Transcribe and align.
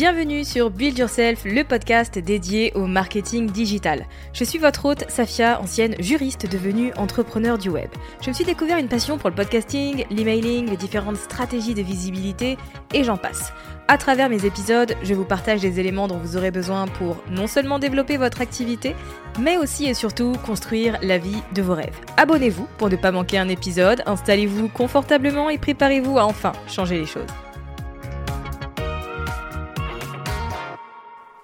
Bienvenue 0.00 0.44
sur 0.46 0.70
Build 0.70 0.96
Yourself, 0.96 1.44
le 1.44 1.62
podcast 1.62 2.18
dédié 2.18 2.72
au 2.74 2.86
marketing 2.86 3.50
digital. 3.50 4.06
Je 4.32 4.44
suis 4.44 4.58
votre 4.58 4.86
hôte, 4.86 5.04
Safia, 5.10 5.60
ancienne 5.60 5.94
juriste 5.98 6.50
devenue 6.50 6.90
entrepreneur 6.96 7.58
du 7.58 7.68
web. 7.68 7.90
Je 8.22 8.30
me 8.30 8.34
suis 8.34 8.46
découvert 8.46 8.78
une 8.78 8.88
passion 8.88 9.18
pour 9.18 9.28
le 9.28 9.36
podcasting, 9.36 10.06
l'emailing, 10.10 10.70
les 10.70 10.78
différentes 10.78 11.18
stratégies 11.18 11.74
de 11.74 11.82
visibilité 11.82 12.56
et 12.94 13.04
j'en 13.04 13.18
passe. 13.18 13.52
À 13.88 13.98
travers 13.98 14.30
mes 14.30 14.46
épisodes, 14.46 14.94
je 15.02 15.12
vous 15.12 15.26
partage 15.26 15.60
des 15.60 15.78
éléments 15.80 16.08
dont 16.08 16.16
vous 16.16 16.38
aurez 16.38 16.50
besoin 16.50 16.86
pour 16.86 17.18
non 17.30 17.46
seulement 17.46 17.78
développer 17.78 18.16
votre 18.16 18.40
activité, 18.40 18.96
mais 19.38 19.58
aussi 19.58 19.84
et 19.84 19.92
surtout 19.92 20.32
construire 20.46 20.96
la 21.02 21.18
vie 21.18 21.42
de 21.52 21.60
vos 21.60 21.74
rêves. 21.74 22.00
Abonnez-vous 22.16 22.66
pour 22.78 22.88
ne 22.88 22.96
pas 22.96 23.12
manquer 23.12 23.36
un 23.36 23.50
épisode, 23.50 24.02
installez-vous 24.06 24.68
confortablement 24.68 25.50
et 25.50 25.58
préparez-vous 25.58 26.18
à 26.18 26.24
enfin 26.24 26.52
changer 26.68 26.98
les 26.98 27.04
choses. 27.06 27.28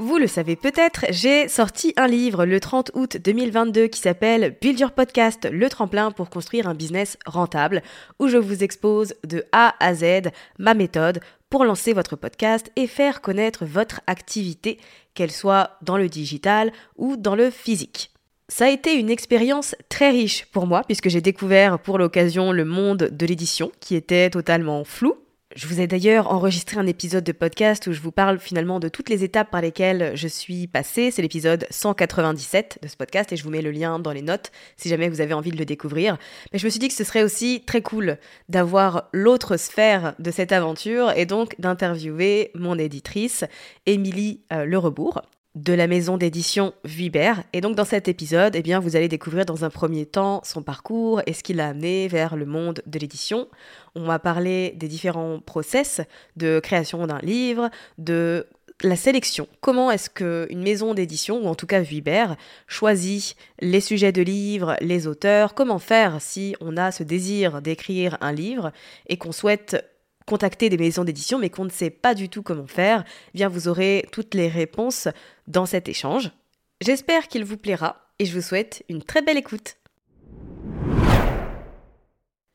Vous 0.07 0.19
le 0.19 0.29
savez 0.29 0.55
peut-être, 0.55 1.05
j'ai 1.11 1.49
sorti 1.49 1.93
un 1.97 2.07
livre 2.07 2.47
le 2.47 2.61
30 2.61 2.93
août 2.95 3.17
2022 3.17 3.89
qui 3.89 3.99
s'appelle 3.99 4.57
Build 4.61 4.79
Your 4.79 4.93
Podcast, 4.93 5.49
le 5.51 5.69
tremplin 5.69 6.13
pour 6.13 6.31
construire 6.31 6.69
un 6.69 6.75
business 6.75 7.19
rentable, 7.27 7.83
où 8.21 8.29
je 8.29 8.37
vous 8.37 8.63
expose 8.63 9.15
de 9.27 9.45
A 9.51 9.75
à 9.81 9.97
Z 9.97 10.31
ma 10.61 10.75
méthode 10.75 11.19
pour 11.51 11.65
lancer 11.65 11.93
votre 11.93 12.15
podcast 12.15 12.71
et 12.77 12.87
faire 12.87 13.21
connaître 13.21 13.65
votre 13.65 14.01
activité, 14.07 14.79
qu'elle 15.15 15.33
soit 15.33 15.71
dans 15.83 15.97
le 15.97 16.09
digital 16.09 16.71
ou 16.97 17.17
dans 17.17 17.35
le 17.35 17.51
physique. 17.51 18.13
Ça 18.47 18.67
a 18.67 18.71
été 18.71 18.95
une 18.95 19.11
expérience 19.11 19.75
très 19.89 20.11
riche 20.11 20.47
pour 20.53 20.69
moi 20.69 20.85
puisque 20.87 21.09
j'ai 21.09 21.21
découvert 21.21 21.81
pour 21.81 21.99
l'occasion 21.99 22.53
le 22.53 22.65
monde 22.65 23.09
de 23.11 23.27
l'édition 23.27 23.73
qui 23.81 23.97
était 23.97 24.31
totalement 24.31 24.85
flou 24.85 25.17
je 25.57 25.67
vous 25.67 25.81
ai 25.81 25.87
d'ailleurs 25.87 26.31
enregistré 26.31 26.77
un 26.77 26.87
épisode 26.87 27.25
de 27.25 27.33
podcast 27.33 27.87
où 27.87 27.93
je 27.93 28.01
vous 28.03 28.13
parle 28.13 28.39
finalement 28.39 28.79
de 28.79 28.89
toutes 28.89 29.09
les 29.09 29.25
étapes 29.25 29.51
par 29.51 29.63
lesquelles 29.63 30.13
je 30.15 30.29
suis 30.29 30.67
passée. 30.67 31.11
C'est 31.11 31.23
l'épisode 31.23 31.67
197 31.71 32.81
de 32.83 32.89
ce 32.89 32.97
podcast 32.97 33.33
et 33.33 33.37
je 33.37 33.43
vous 33.43 33.49
mets 33.49 33.63
le 33.63 33.71
lien 33.71 33.99
dans 33.99 34.13
les 34.13 34.21
notes 34.21 34.53
si 34.77 34.91
jamais 34.91 35.09
vous 35.09 35.23
avez 35.23 35.33
envie 35.33 35.51
de 35.51 35.57
le 35.57 35.65
découvrir. 35.65 36.19
Mais 36.53 36.59
je 36.59 36.67
me 36.67 36.71
suis 36.71 36.79
dit 36.79 36.89
que 36.89 36.95
ce 36.95 37.05
serait 37.05 37.23
aussi 37.23 37.63
très 37.67 37.81
cool 37.81 38.19
d'avoir 38.51 39.09
l'autre 39.13 39.57
sphère 39.57 40.15
de 40.19 40.31
cette 40.31 40.53
aventure 40.53 41.11
et 41.17 41.25
donc 41.25 41.59
d'interviewer 41.59 42.51
mon 42.55 42.79
éditrice, 42.79 43.45
Émilie 43.87 44.43
euh, 44.53 44.67
Le 44.67 44.77
Rebourg 44.77 45.23
de 45.57 45.73
la 45.73 45.87
maison 45.87 46.19
d'édition 46.19 46.75
Vuibert. 46.85 47.43
Et 47.53 47.61
donc 47.61 47.75
dans 47.75 47.85
cet 47.87 48.09
épisode, 48.09 48.55
eh 48.55 48.63
bien, 48.63 48.79
vous 48.79 48.95
allez 48.95 49.09
découvrir 49.09 49.47
dans 49.47 49.65
un 49.65 49.71
premier 49.71 50.05
temps 50.05 50.43
son 50.45 50.63
parcours 50.63 51.23
et 51.27 51.33
ce 51.33 51.43
qui 51.43 51.55
l'a 51.55 51.69
amené 51.69 52.09
vers 52.09 52.37
le 52.37 52.45
monde 52.45 52.83
de 52.87 52.99
l'édition. 52.99 53.49
On 53.95 54.05
va 54.05 54.19
parler 54.19 54.75
des 54.77 54.87
différents 54.87 55.41
process 55.41 56.03
de 56.37 56.61
création 56.61 57.07
d'un 57.07 57.21
livre, 57.21 57.71
de 57.97 58.47
la 58.83 58.97
sélection. 58.97 59.49
Comment 59.63 59.91
est-ce 59.91 60.11
qu'une 60.11 60.63
maison 60.63 60.93
d'édition, 60.93 61.43
ou 61.43 61.47
en 61.47 61.55
tout 61.55 61.67
cas 61.67 61.81
Vuibert, 61.81 62.37
choisit 62.67 63.35
les 63.61 63.81
sujets 63.81 64.13
de 64.13 64.21
livres, 64.21 64.77
les 64.83 65.07
auteurs? 65.07 65.55
Comment 65.55 65.79
faire 65.79 66.21
si 66.21 66.55
on 66.61 66.77
a 66.77 66.93
ce 66.93 67.03
désir 67.03 67.63
d'écrire 67.63 68.19
un 68.21 68.33
livre 68.33 68.73
et 69.09 69.17
qu'on 69.17 69.33
souhaite 69.33 69.83
contacter 70.27 70.69
des 70.69 70.77
maisons 70.77 71.05
d'édition 71.05 71.39
mais 71.39 71.51
qu'on 71.51 71.65
ne 71.65 71.71
sait 71.71 71.91
pas 71.91 72.15
du 72.15 72.29
tout 72.29 72.43
comment 72.43 72.67
faire, 72.67 73.05
vous 73.35 73.69
aurez 73.69 74.07
toutes 74.13 74.35
les 74.35 74.49
réponses 74.49 75.09
dans 75.47 75.67
cet 75.67 75.89
échange. 75.89 76.33
J'espère 76.81 77.29
qu'il 77.29 77.45
vous 77.45 77.57
plaira 77.57 78.11
et 78.19 78.27
je 78.27 78.35
vous 78.35 78.43
souhaite 78.43 78.85
une 78.89 79.03
très 79.03 79.23
belle 79.23 79.39
écoute. 79.39 79.77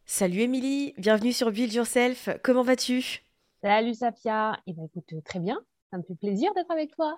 Salut 0.05 0.41
Émilie, 0.41 0.93
bienvenue 0.97 1.31
sur 1.31 1.51
Build 1.51 1.73
Yourself. 1.73 2.29
Comment 2.43 2.63
vas-tu? 2.63 3.23
Salut 3.63 3.93
Safia. 3.93 4.59
Eh 4.67 4.73
ben 4.73 4.89
très 5.23 5.39
bien. 5.39 5.59
Ça 5.91 5.97
me 5.97 6.03
fait 6.03 6.15
plaisir 6.15 6.53
d'être 6.53 6.71
avec 6.71 6.91
toi. 6.95 7.17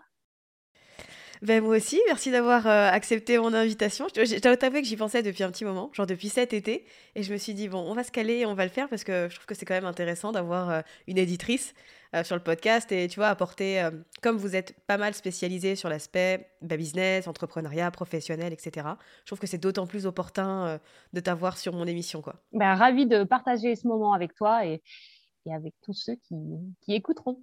Ben 1.43 1.61
moi 1.61 1.75
aussi, 1.75 1.99
merci 2.07 2.31
d'avoir 2.31 2.67
euh, 2.67 2.89
accepté 2.89 3.37
mon 3.37 3.53
invitation. 3.53 4.07
Je 4.15 4.39
dois 4.39 4.55
t'avouer 4.55 4.81
que 4.81 4.87
j'y 4.87 4.95
pensais 4.95 5.21
depuis 5.21 5.43
un 5.43 5.51
petit 5.51 5.65
moment, 5.65 5.89
genre 5.91 6.07
depuis 6.07 6.29
cet 6.29 6.53
été, 6.53 6.85
et 7.15 7.23
je 7.23 7.33
me 7.33 7.37
suis 7.37 7.53
dit, 7.53 7.67
bon, 7.67 7.79
on 7.79 7.93
va 7.93 8.05
se 8.05 8.11
caler 8.11 8.35
et 8.35 8.45
on 8.45 8.53
va 8.53 8.63
le 8.63 8.71
faire 8.71 8.87
parce 8.87 9.03
que 9.03 9.27
je 9.29 9.35
trouve 9.35 9.45
que 9.45 9.53
c'est 9.53 9.65
quand 9.65 9.73
même 9.73 9.83
intéressant 9.83 10.31
d'avoir 10.31 10.69
euh, 10.69 10.81
une 11.05 11.17
éditrice 11.17 11.73
euh, 12.15 12.23
sur 12.23 12.37
le 12.37 12.41
podcast 12.41 12.93
et 12.93 13.09
tu 13.09 13.19
vois, 13.19 13.27
apporter, 13.27 13.85
comme 14.21 14.37
vous 14.37 14.55
êtes 14.55 14.73
pas 14.87 14.97
mal 14.97 15.13
spécialisé 15.13 15.75
sur 15.75 15.89
l'aspect 15.89 16.47
bah, 16.61 16.77
business, 16.77 17.27
entrepreneuriat, 17.27 17.91
professionnel, 17.91 18.53
etc., 18.53 18.87
je 19.23 19.25
trouve 19.25 19.39
que 19.39 19.47
c'est 19.47 19.57
d'autant 19.57 19.85
plus 19.85 20.05
opportun 20.05 20.79
de 21.11 21.19
t'avoir 21.19 21.57
sur 21.57 21.73
mon 21.73 21.85
émission. 21.85 22.21
quoi. 22.21 22.35
Ben, 22.53 22.73
ravi 22.75 23.05
de 23.05 23.25
partager 23.25 23.75
ce 23.75 23.85
moment 23.85 24.13
avec 24.13 24.33
toi 24.33 24.65
et, 24.65 24.81
avec 25.51 25.73
tous 25.81 25.93
ceux 25.93 26.15
qui 26.15 26.93
écouteront. 26.93 27.41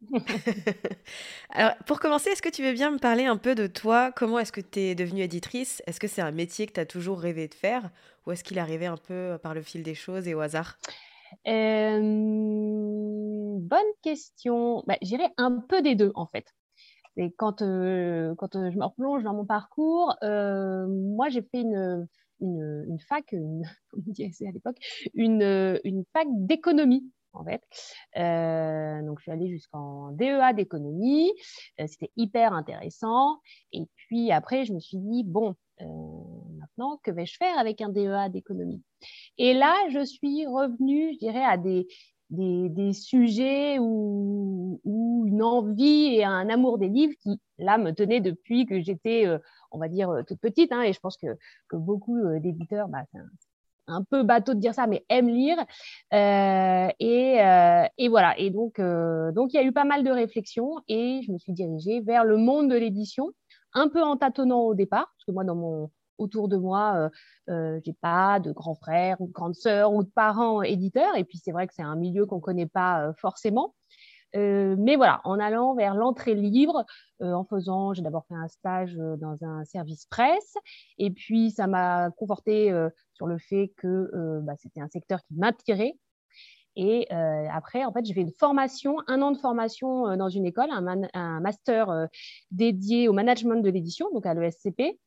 Alors, 1.50 1.74
pour 1.86 1.98
commencer, 2.00 2.30
est-ce 2.30 2.42
que 2.42 2.48
tu 2.48 2.62
veux 2.62 2.72
bien 2.72 2.90
me 2.90 2.98
parler 2.98 3.24
un 3.24 3.36
peu 3.36 3.54
de 3.54 3.66
toi? 3.66 4.12
Comment 4.12 4.38
est-ce 4.38 4.52
que 4.52 4.60
tu 4.60 4.80
es 4.80 4.94
devenue 4.94 5.22
éditrice? 5.22 5.82
Est-ce 5.86 5.98
que 6.00 6.06
c'est 6.08 6.22
un 6.22 6.30
métier 6.30 6.66
que 6.66 6.72
tu 6.72 6.80
as 6.80 6.86
toujours 6.86 7.20
rêvé 7.20 7.48
de 7.48 7.54
faire? 7.54 7.90
Ou 8.26 8.32
est-ce 8.32 8.44
qu'il 8.44 8.58
est 8.58 8.60
arrivé 8.60 8.86
un 8.86 8.96
peu 8.96 9.38
par 9.42 9.54
le 9.54 9.62
fil 9.62 9.82
des 9.82 9.94
choses 9.94 10.28
et 10.28 10.34
au 10.34 10.40
hasard? 10.40 10.78
Euh, 11.46 11.98
Bonne 13.60 13.92
question. 14.02 14.84
Bah, 14.86 14.96
J'irais 15.02 15.32
un 15.36 15.58
peu 15.68 15.82
des 15.82 15.94
deux, 15.94 16.12
en 16.14 16.26
fait. 16.26 16.54
Et 17.16 17.32
quand, 17.36 17.62
euh, 17.62 18.34
quand 18.36 18.54
euh, 18.54 18.70
je 18.70 18.78
me 18.78 18.84
replonge 18.84 19.24
dans 19.24 19.34
mon 19.34 19.44
parcours, 19.44 20.16
moi, 20.22 21.28
j'ai 21.28 21.42
fait 21.42 21.62
une, 21.62 22.06
une, 22.40 22.98
fac, 23.08 23.32
une, 23.32 23.62
on 23.94 24.00
disait 24.06 24.30
à 24.46 24.52
l'époque, 24.52 24.76
une, 25.14 25.80
une 25.84 26.04
fac 26.12 26.28
d'économie 26.30 27.10
en 27.38 27.44
fait. 27.44 27.62
Euh, 28.16 29.02
donc, 29.02 29.18
je 29.18 29.22
suis 29.22 29.32
allée 29.32 29.48
jusqu'en 29.48 30.12
DEA 30.12 30.52
d'économie. 30.54 31.32
Euh, 31.80 31.86
c'était 31.86 32.10
hyper 32.16 32.52
intéressant. 32.52 33.40
Et 33.72 33.86
puis 33.96 34.32
après, 34.32 34.64
je 34.64 34.72
me 34.72 34.80
suis 34.80 34.98
dit, 34.98 35.24
bon, 35.24 35.54
euh, 35.80 35.84
maintenant, 36.58 36.98
que 37.02 37.10
vais-je 37.10 37.36
faire 37.36 37.58
avec 37.58 37.80
un 37.80 37.88
DEA 37.88 38.28
d'économie? 38.30 38.82
Et 39.38 39.54
là, 39.54 39.74
je 39.90 40.04
suis 40.04 40.46
revenue, 40.46 41.12
je 41.14 41.18
dirais, 41.18 41.44
à 41.44 41.56
des, 41.56 41.86
des, 42.30 42.92
sujets 42.92 43.78
où, 43.78 44.80
une 44.84 45.42
envie 45.42 46.16
et 46.16 46.24
un 46.24 46.48
amour 46.48 46.78
des 46.78 46.88
livres 46.88 47.14
qui, 47.22 47.40
là, 47.58 47.78
me 47.78 47.92
tenaient 47.92 48.20
depuis 48.20 48.66
que 48.66 48.80
j'étais, 48.80 49.26
on 49.70 49.78
va 49.78 49.88
dire, 49.88 50.10
toute 50.26 50.40
petite. 50.40 50.72
Hein, 50.72 50.82
et 50.82 50.92
je 50.92 51.00
pense 51.00 51.16
que, 51.16 51.36
que 51.68 51.76
beaucoup 51.76 52.18
d'éditeurs, 52.40 52.88
bah, 52.88 53.04
un 53.88 54.04
peu 54.04 54.22
bateau 54.22 54.54
de 54.54 54.60
dire 54.60 54.74
ça, 54.74 54.86
mais 54.86 55.04
aiment 55.08 55.28
lire. 55.28 55.58
et, 56.12 58.08
voilà. 58.08 58.38
Et 58.38 58.50
donc, 58.50 58.80
donc, 58.80 59.52
il 59.52 59.56
y 59.56 59.58
a 59.58 59.64
eu 59.64 59.72
pas 59.72 59.84
mal 59.84 60.04
de 60.04 60.10
réflexions 60.10 60.80
et 60.88 61.20
je 61.26 61.32
me 61.32 61.38
suis 61.38 61.52
dirigée 61.52 62.00
vers 62.00 62.24
le 62.24 62.36
monde 62.36 62.70
de 62.70 62.76
l'édition, 62.76 63.30
un 63.72 63.88
peu 63.88 64.02
en 64.02 64.16
tâtonnant 64.16 64.60
au 64.60 64.74
départ, 64.74 65.06
parce 65.06 65.24
que 65.26 65.32
moi, 65.32 65.44
dans 65.44 65.56
mon 65.56 65.90
autour 66.18 66.48
de 66.48 66.56
moi, 66.56 67.10
je 67.46 67.80
n'ai 67.86 67.96
pas 68.00 68.40
de 68.40 68.52
grands 68.52 68.74
frères 68.74 69.20
ou 69.20 69.28
de 69.28 69.32
grandes 69.32 69.54
sœurs 69.54 69.92
ou 69.92 70.02
de 70.02 70.10
parents 70.10 70.62
éditeurs. 70.62 71.16
Et 71.16 71.24
puis, 71.24 71.38
c'est 71.38 71.52
vrai 71.52 71.66
que 71.66 71.74
c'est 71.74 71.82
un 71.82 71.96
milieu 71.96 72.26
qu'on 72.26 72.36
ne 72.36 72.40
connaît 72.40 72.66
pas 72.66 73.12
forcément. 73.18 73.74
Euh, 74.36 74.76
mais 74.78 74.96
voilà, 74.96 75.20
en 75.24 75.38
allant 75.38 75.74
vers 75.74 75.94
l'entrée 75.94 76.34
libre, 76.34 76.84
euh, 77.22 77.32
en 77.32 77.44
faisant, 77.44 77.94
j'ai 77.94 78.02
d'abord 78.02 78.26
fait 78.26 78.34
un 78.34 78.48
stage 78.48 78.96
euh, 78.98 79.16
dans 79.16 79.42
un 79.42 79.64
service 79.64 80.06
presse, 80.06 80.54
et 80.98 81.10
puis 81.10 81.50
ça 81.50 81.66
m'a 81.66 82.10
conforté 82.10 82.72
sur 83.14 83.26
le 83.26 83.38
fait 83.38 83.72
que 83.76 84.40
bah, 84.42 84.54
c'était 84.58 84.80
un 84.80 84.88
secteur 84.88 85.20
qui 85.22 85.34
m'attirait. 85.34 85.94
Et 86.76 87.08
après, 87.10 87.84
en 87.84 87.92
fait, 87.92 88.04
j'ai 88.04 88.14
fait 88.14 88.20
une 88.20 88.32
formation, 88.32 88.98
un 89.08 89.20
an 89.22 89.32
de 89.32 89.38
formation 89.38 90.16
dans 90.16 90.28
une 90.28 90.46
école, 90.46 90.70
un, 90.70 91.02
un 91.12 91.40
master 91.40 92.08
dédié 92.52 93.08
au 93.08 93.12
management 93.12 93.62
de 93.62 93.70
l'édition, 93.70 94.08
donc 94.12 94.26
à 94.26 94.34
l'ESCP. 94.34 94.98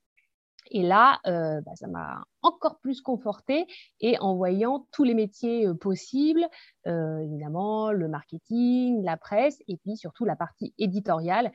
Et 0.71 0.83
là, 0.83 1.19
euh, 1.27 1.61
bah, 1.61 1.73
ça 1.75 1.87
m'a 1.87 2.23
encore 2.41 2.79
plus 2.79 3.01
confortée 3.01 3.67
et 3.99 4.17
en 4.19 4.35
voyant 4.35 4.87
tous 4.91 5.03
les 5.03 5.13
métiers 5.13 5.67
euh, 5.67 5.73
possibles, 5.73 6.47
euh, 6.87 7.19
évidemment 7.19 7.91
le 7.91 8.07
marketing, 8.07 9.03
la 9.03 9.17
presse 9.17 9.59
et 9.67 9.77
puis 9.77 9.97
surtout 9.97 10.23
la 10.23 10.37
partie 10.37 10.73
éditoriale. 10.79 11.51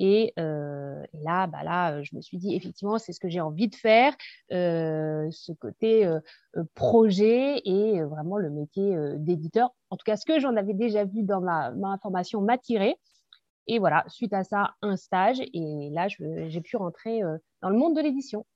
Et, 0.00 0.32
là, 0.36 1.48
bah 1.48 1.64
là, 1.64 2.04
je 2.04 2.14
me 2.14 2.20
suis 2.20 2.38
dit, 2.38 2.54
effectivement, 2.54 2.98
c'est 2.98 3.12
ce 3.12 3.18
que 3.18 3.28
j'ai 3.28 3.40
envie 3.40 3.66
de 3.66 3.74
faire, 3.74 4.14
ce 4.48 5.52
côté 5.54 6.08
projet 6.76 7.60
et 7.64 8.00
vraiment 8.04 8.36
le 8.36 8.48
métier 8.48 8.96
d'éditeur. 9.16 9.70
En 9.90 9.96
tout 9.96 10.04
cas, 10.04 10.16
ce 10.16 10.24
que 10.24 10.38
j'en 10.38 10.54
avais 10.54 10.74
déjà 10.74 11.04
vu 11.04 11.24
dans 11.24 11.40
ma, 11.40 11.72
ma 11.72 11.98
formation 12.00 12.40
m'a 12.40 12.58
tiré. 12.58 12.96
Et 13.68 13.78
voilà, 13.78 14.02
suite 14.08 14.32
à 14.32 14.44
ça, 14.44 14.74
un 14.80 14.96
stage. 14.96 15.40
Et 15.40 15.90
là, 15.92 16.08
j'ai 16.08 16.60
pu 16.62 16.76
rentrer 16.76 17.22
euh, 17.22 17.36
dans 17.62 17.68
le 17.68 17.76
monde 17.76 17.94
de 17.94 18.00
l'édition. 18.00 18.46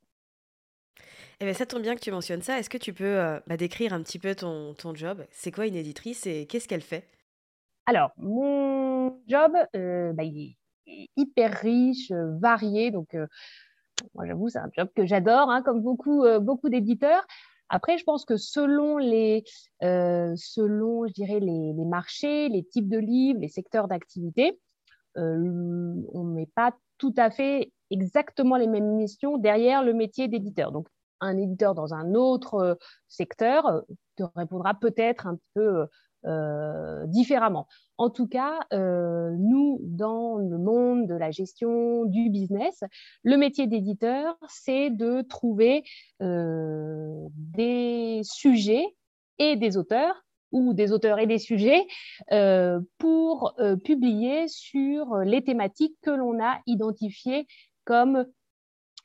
Eh 1.40 1.44
bien, 1.44 1.52
ça 1.52 1.66
tombe 1.66 1.82
bien 1.82 1.94
que 1.94 2.00
tu 2.00 2.10
mentionnes 2.10 2.40
ça. 2.40 2.58
Est-ce 2.58 2.70
que 2.70 2.78
tu 2.78 2.94
peux 2.94 3.04
euh, 3.04 3.38
bah, 3.46 3.58
décrire 3.58 3.92
un 3.92 4.02
petit 4.02 4.18
peu 4.18 4.34
ton, 4.34 4.74
ton 4.74 4.94
job? 4.94 5.24
C'est 5.30 5.52
quoi 5.52 5.66
une 5.66 5.76
éditrice 5.76 6.26
et 6.26 6.46
qu'est-ce 6.46 6.66
qu'elle 6.66 6.82
fait? 6.82 7.06
Alors, 7.84 8.12
mon 8.16 9.20
job, 9.28 9.52
euh, 9.76 10.12
bah, 10.14 10.24
il 10.24 10.56
est 10.86 11.08
hyper 11.16 11.52
riche, 11.60 12.10
varié. 12.40 12.90
Donc, 12.90 13.14
moi, 14.14 14.26
j'avoue, 14.26 14.48
c'est 14.48 14.58
un 14.58 14.70
job 14.76 14.88
que 14.96 15.04
j'adore, 15.04 15.50
hein, 15.50 15.62
comme 15.62 15.82
beaucoup, 15.82 16.24
beaucoup 16.40 16.70
d'éditeurs. 16.70 17.26
Après, 17.68 17.98
je 17.98 18.04
pense 18.04 18.24
que 18.24 18.36
selon 18.36 18.98
les, 18.98 19.44
selon, 19.80 21.06
je 21.06 21.12
dirais, 21.12 21.40
les, 21.40 21.72
les, 21.76 21.84
marchés, 21.84 22.48
les 22.48 22.64
types 22.64 22.88
de 22.88 22.98
livres, 22.98 23.40
les 23.40 23.48
secteurs 23.48 23.88
d'activité, 23.88 24.58
euh, 24.58 24.71
on 25.16 26.24
ne 26.24 26.34
met 26.34 26.48
pas 26.54 26.74
tout 26.98 27.14
à 27.16 27.30
fait 27.30 27.72
exactement 27.90 28.56
les 28.56 28.66
mêmes 28.66 28.96
missions 28.96 29.38
derrière 29.38 29.82
le 29.82 29.92
métier 29.92 30.28
d'éditeur. 30.28 30.72
Donc, 30.72 30.88
un 31.20 31.36
éditeur 31.36 31.74
dans 31.74 31.94
un 31.94 32.14
autre 32.14 32.54
euh, 32.54 32.74
secteur 33.08 33.66
euh, 33.66 33.80
te 34.16 34.24
répondra 34.36 34.74
peut-être 34.74 35.26
un 35.26 35.38
peu 35.54 35.86
différemment. 37.08 37.66
En 37.98 38.08
tout 38.08 38.28
cas, 38.28 38.60
nous, 38.70 39.80
dans 39.82 40.36
le 40.36 40.56
monde 40.56 41.08
de 41.08 41.14
la 41.14 41.32
gestion 41.32 42.04
du 42.04 42.30
business, 42.30 42.84
le 43.24 43.36
métier 43.36 43.66
d'éditeur, 43.66 44.36
c'est 44.46 44.90
de 44.90 45.22
trouver 45.22 45.82
des 46.20 48.20
sujets 48.22 48.86
et 49.40 49.56
des 49.56 49.76
auteurs 49.76 50.14
ou 50.52 50.74
des 50.74 50.92
auteurs 50.92 51.18
et 51.18 51.26
des 51.26 51.38
sujets 51.38 51.86
euh, 52.30 52.80
pour 52.98 53.54
euh, 53.58 53.76
publier 53.76 54.46
sur 54.48 55.16
les 55.16 55.42
thématiques 55.42 55.96
que 56.02 56.10
l'on 56.10 56.40
a 56.42 56.60
identifiées 56.66 57.46
comme 57.84 58.26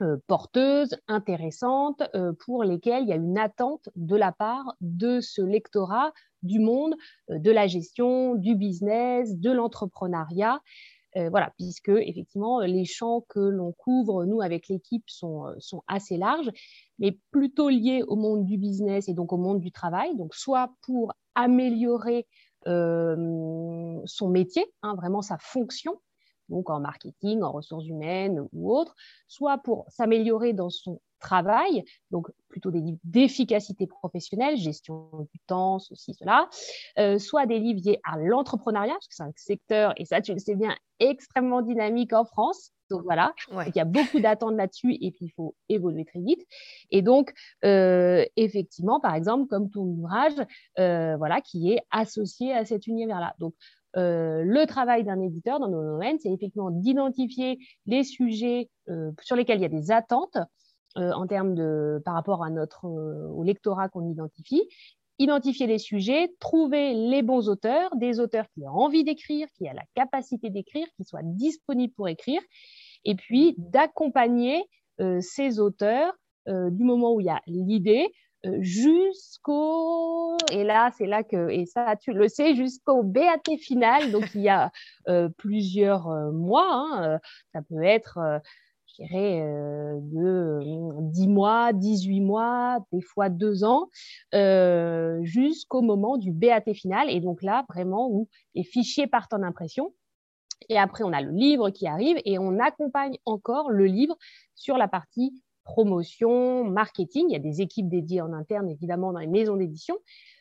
euh, 0.01 0.17
porteuses, 0.27 0.95
intéressantes, 1.07 2.03
pour 2.45 2.63
lesquelles 2.63 3.03
il 3.03 3.09
y 3.09 3.13
a 3.13 3.15
une 3.15 3.39
attente 3.39 3.89
de 3.95 4.15
la 4.15 4.31
part 4.31 4.75
de 4.81 5.21
ce 5.21 5.41
lectorat 5.41 6.13
du 6.43 6.59
monde 6.59 6.93
de 7.29 7.49
la 7.49 7.65
gestion, 7.65 8.35
du 8.35 8.55
business, 8.55 9.35
de 9.37 9.49
l'entrepreneuriat. 9.49 10.59
voilà, 11.15 11.51
puisque 11.57 11.89
effectivement, 11.89 12.59
les 12.59 12.85
champs 12.85 13.25
que 13.27 13.39
l'on 13.39 13.71
couvre, 13.71 14.25
nous, 14.25 14.41
avec 14.41 14.67
l'équipe, 14.67 15.03
sont, 15.07 15.45
sont 15.57 15.81
assez 15.87 16.17
larges, 16.17 16.51
mais 16.99 17.17
plutôt 17.31 17.69
liés 17.69 18.03
au 18.07 18.15
monde 18.15 18.45
du 18.45 18.59
business 18.59 19.09
et 19.09 19.15
donc 19.15 19.33
au 19.33 19.37
monde 19.37 19.59
du 19.59 19.71
travail. 19.71 20.15
Donc, 20.15 20.35
soit 20.35 20.71
pour 20.83 21.13
améliorer 21.37 22.27
euh, 22.67 24.01
son 24.05 24.29
métier, 24.29 24.65
hein, 24.81 24.95
vraiment 24.95 25.21
sa 25.21 25.37
fonction, 25.37 26.01
donc 26.49 26.69
en 26.69 26.79
marketing, 26.79 27.43
en 27.43 27.51
ressources 27.51 27.85
humaines 27.85 28.45
ou 28.51 28.75
autre, 28.75 28.95
soit 29.27 29.59
pour 29.59 29.85
s'améliorer 29.89 30.53
dans 30.53 30.69
son 30.69 30.99
travail, 31.19 31.83
donc 32.11 32.27
plutôt 32.49 32.71
des 32.71 32.79
livres 32.79 32.99
d'efficacité 33.03 33.87
professionnelle, 33.87 34.57
gestion 34.57 35.09
du 35.31 35.39
temps, 35.47 35.79
ceci, 35.79 36.13
cela, 36.13 36.49
euh, 36.97 37.19
soit 37.19 37.45
des 37.45 37.59
livres 37.59 37.81
liés 37.83 37.99
à 38.03 38.17
l'entrepreneuriat, 38.17 38.93
parce 38.93 39.07
que 39.07 39.15
c'est 39.15 39.23
un 39.23 39.31
secteur, 39.35 39.93
et 39.97 40.05
ça 40.05 40.21
tu 40.21 40.33
le 40.33 40.39
sais 40.39 40.55
bien, 40.55 40.75
extrêmement 40.99 41.61
dynamique 41.61 42.13
en 42.13 42.25
France. 42.25 42.71
Donc 42.89 43.03
voilà, 43.03 43.33
il 43.51 43.75
y 43.75 43.81
a 43.81 43.85
beaucoup 43.85 44.21
d'attentes 44.21 44.55
là-dessus 44.55 44.93
et 44.93 45.11
puis 45.11 45.25
il 45.25 45.31
faut 45.31 45.55
évoluer 45.67 46.05
très 46.05 46.21
vite. 46.21 46.41
Et 46.89 47.01
donc, 47.01 47.33
euh, 47.65 48.25
effectivement, 48.37 49.01
par 49.01 49.13
exemple, 49.13 49.47
comme 49.47 49.69
ton 49.69 49.81
ouvrage, 49.81 50.31
euh, 50.79 51.17
voilà, 51.17 51.41
qui 51.41 51.73
est 51.73 51.81
associé 51.91 52.53
à 52.53 52.63
cet 52.63 52.87
univers-là. 52.87 53.35
Donc, 53.39 53.53
le 53.99 54.65
travail 54.65 55.03
d'un 55.03 55.19
éditeur 55.21 55.59
dans 55.59 55.69
nos 55.69 55.81
domaines, 55.81 56.17
c'est 56.19 56.29
effectivement 56.29 56.69
d'identifier 56.69 57.57
les 57.87 58.03
sujets 58.03 58.69
sur 59.21 59.35
lesquels 59.35 59.57
il 59.57 59.63
y 59.63 59.65
a 59.65 59.69
des 59.69 59.89
attentes 59.89 60.37
euh, 60.97 61.11
en 61.11 61.27
termes 61.27 61.53
de 61.53 62.01
par 62.05 62.15
rapport 62.15 62.43
à 62.43 62.49
notre 62.49 62.87
euh, 62.87 63.29
au 63.29 63.43
lectorat 63.43 63.87
qu'on 63.87 64.09
identifie, 64.09 64.67
identifier 65.19 65.67
les 65.67 65.77
sujets, 65.77 66.33
trouver 66.39 66.93
les 66.93 67.21
bons 67.21 67.49
auteurs, 67.49 67.95
des 67.97 68.19
auteurs 68.19 68.45
qui 68.53 68.63
ont 68.63 68.73
envie 68.73 69.03
d'écrire, 69.03 69.47
qui 69.55 69.69
ont 69.69 69.73
la 69.73 69.83
capacité 69.93 70.49
d'écrire, 70.49 70.87
qui 70.95 71.03
soient 71.03 71.21
disponibles 71.23 71.93
pour 71.93 72.07
écrire, 72.07 72.41
et 73.05 73.13
puis 73.13 73.53
d'accompagner 73.57 74.63
euh, 74.99 75.19
ces 75.21 75.59
auteurs 75.59 76.13
du 76.47 76.85
moment 76.85 77.13
où 77.13 77.19
il 77.19 77.25
y 77.25 77.29
a 77.29 77.41
l'idée 77.45 78.09
jusqu'au 78.61 80.37
et 80.49 80.63
là 80.63 80.91
c'est 80.97 81.05
là 81.05 81.21
que 81.21 81.49
et 81.49 81.65
ça 81.65 81.97
tu 81.97 82.13
le 82.13 82.29
sais 82.29 82.55
jusqu'au 82.55 83.03
BAT 83.03 83.57
final. 83.59 84.13
Donc 84.13 84.33
il 84.33 84.43
y 84.43 84.47
a 84.47 84.71
plusieurs 85.35 86.07
mois 86.31 86.69
hein, 86.71 87.19
ça 87.51 87.59
peut 87.67 87.83
être 87.83 88.39
dirais, 89.03 89.41
euh, 89.41 89.99
de 90.01 90.61
10 91.11 91.27
mois, 91.27 91.73
18 91.73 92.21
mois, 92.21 92.79
des 92.91 93.01
fois 93.01 93.29
2 93.29 93.63
ans, 93.63 93.89
euh, 94.33 95.19
jusqu'au 95.23 95.81
moment 95.81 96.17
du 96.17 96.31
BAT 96.31 96.73
final. 96.73 97.09
Et 97.09 97.19
donc 97.19 97.41
là, 97.41 97.65
vraiment, 97.69 98.09
où 98.09 98.27
les 98.55 98.63
fichiers 98.63 99.07
partent 99.07 99.33
en 99.33 99.43
impression. 99.43 99.93
Et 100.69 100.77
après, 100.77 101.03
on 101.03 101.13
a 101.13 101.21
le 101.21 101.31
livre 101.31 101.69
qui 101.69 101.87
arrive 101.87 102.17
et 102.25 102.39
on 102.39 102.59
accompagne 102.59 103.17
encore 103.25 103.69
le 103.69 103.85
livre 103.85 104.17
sur 104.55 104.77
la 104.77 104.87
partie 104.87 105.33
promotion, 105.63 106.63
marketing. 106.63 107.25
Il 107.29 107.33
y 107.33 107.35
a 107.35 107.39
des 107.39 107.61
équipes 107.61 107.89
dédiées 107.89 108.21
en 108.21 108.33
interne, 108.33 108.69
évidemment, 108.69 109.11
dans 109.13 109.19
les 109.19 109.27
maisons 109.27 109.57
d'édition. 109.57 109.97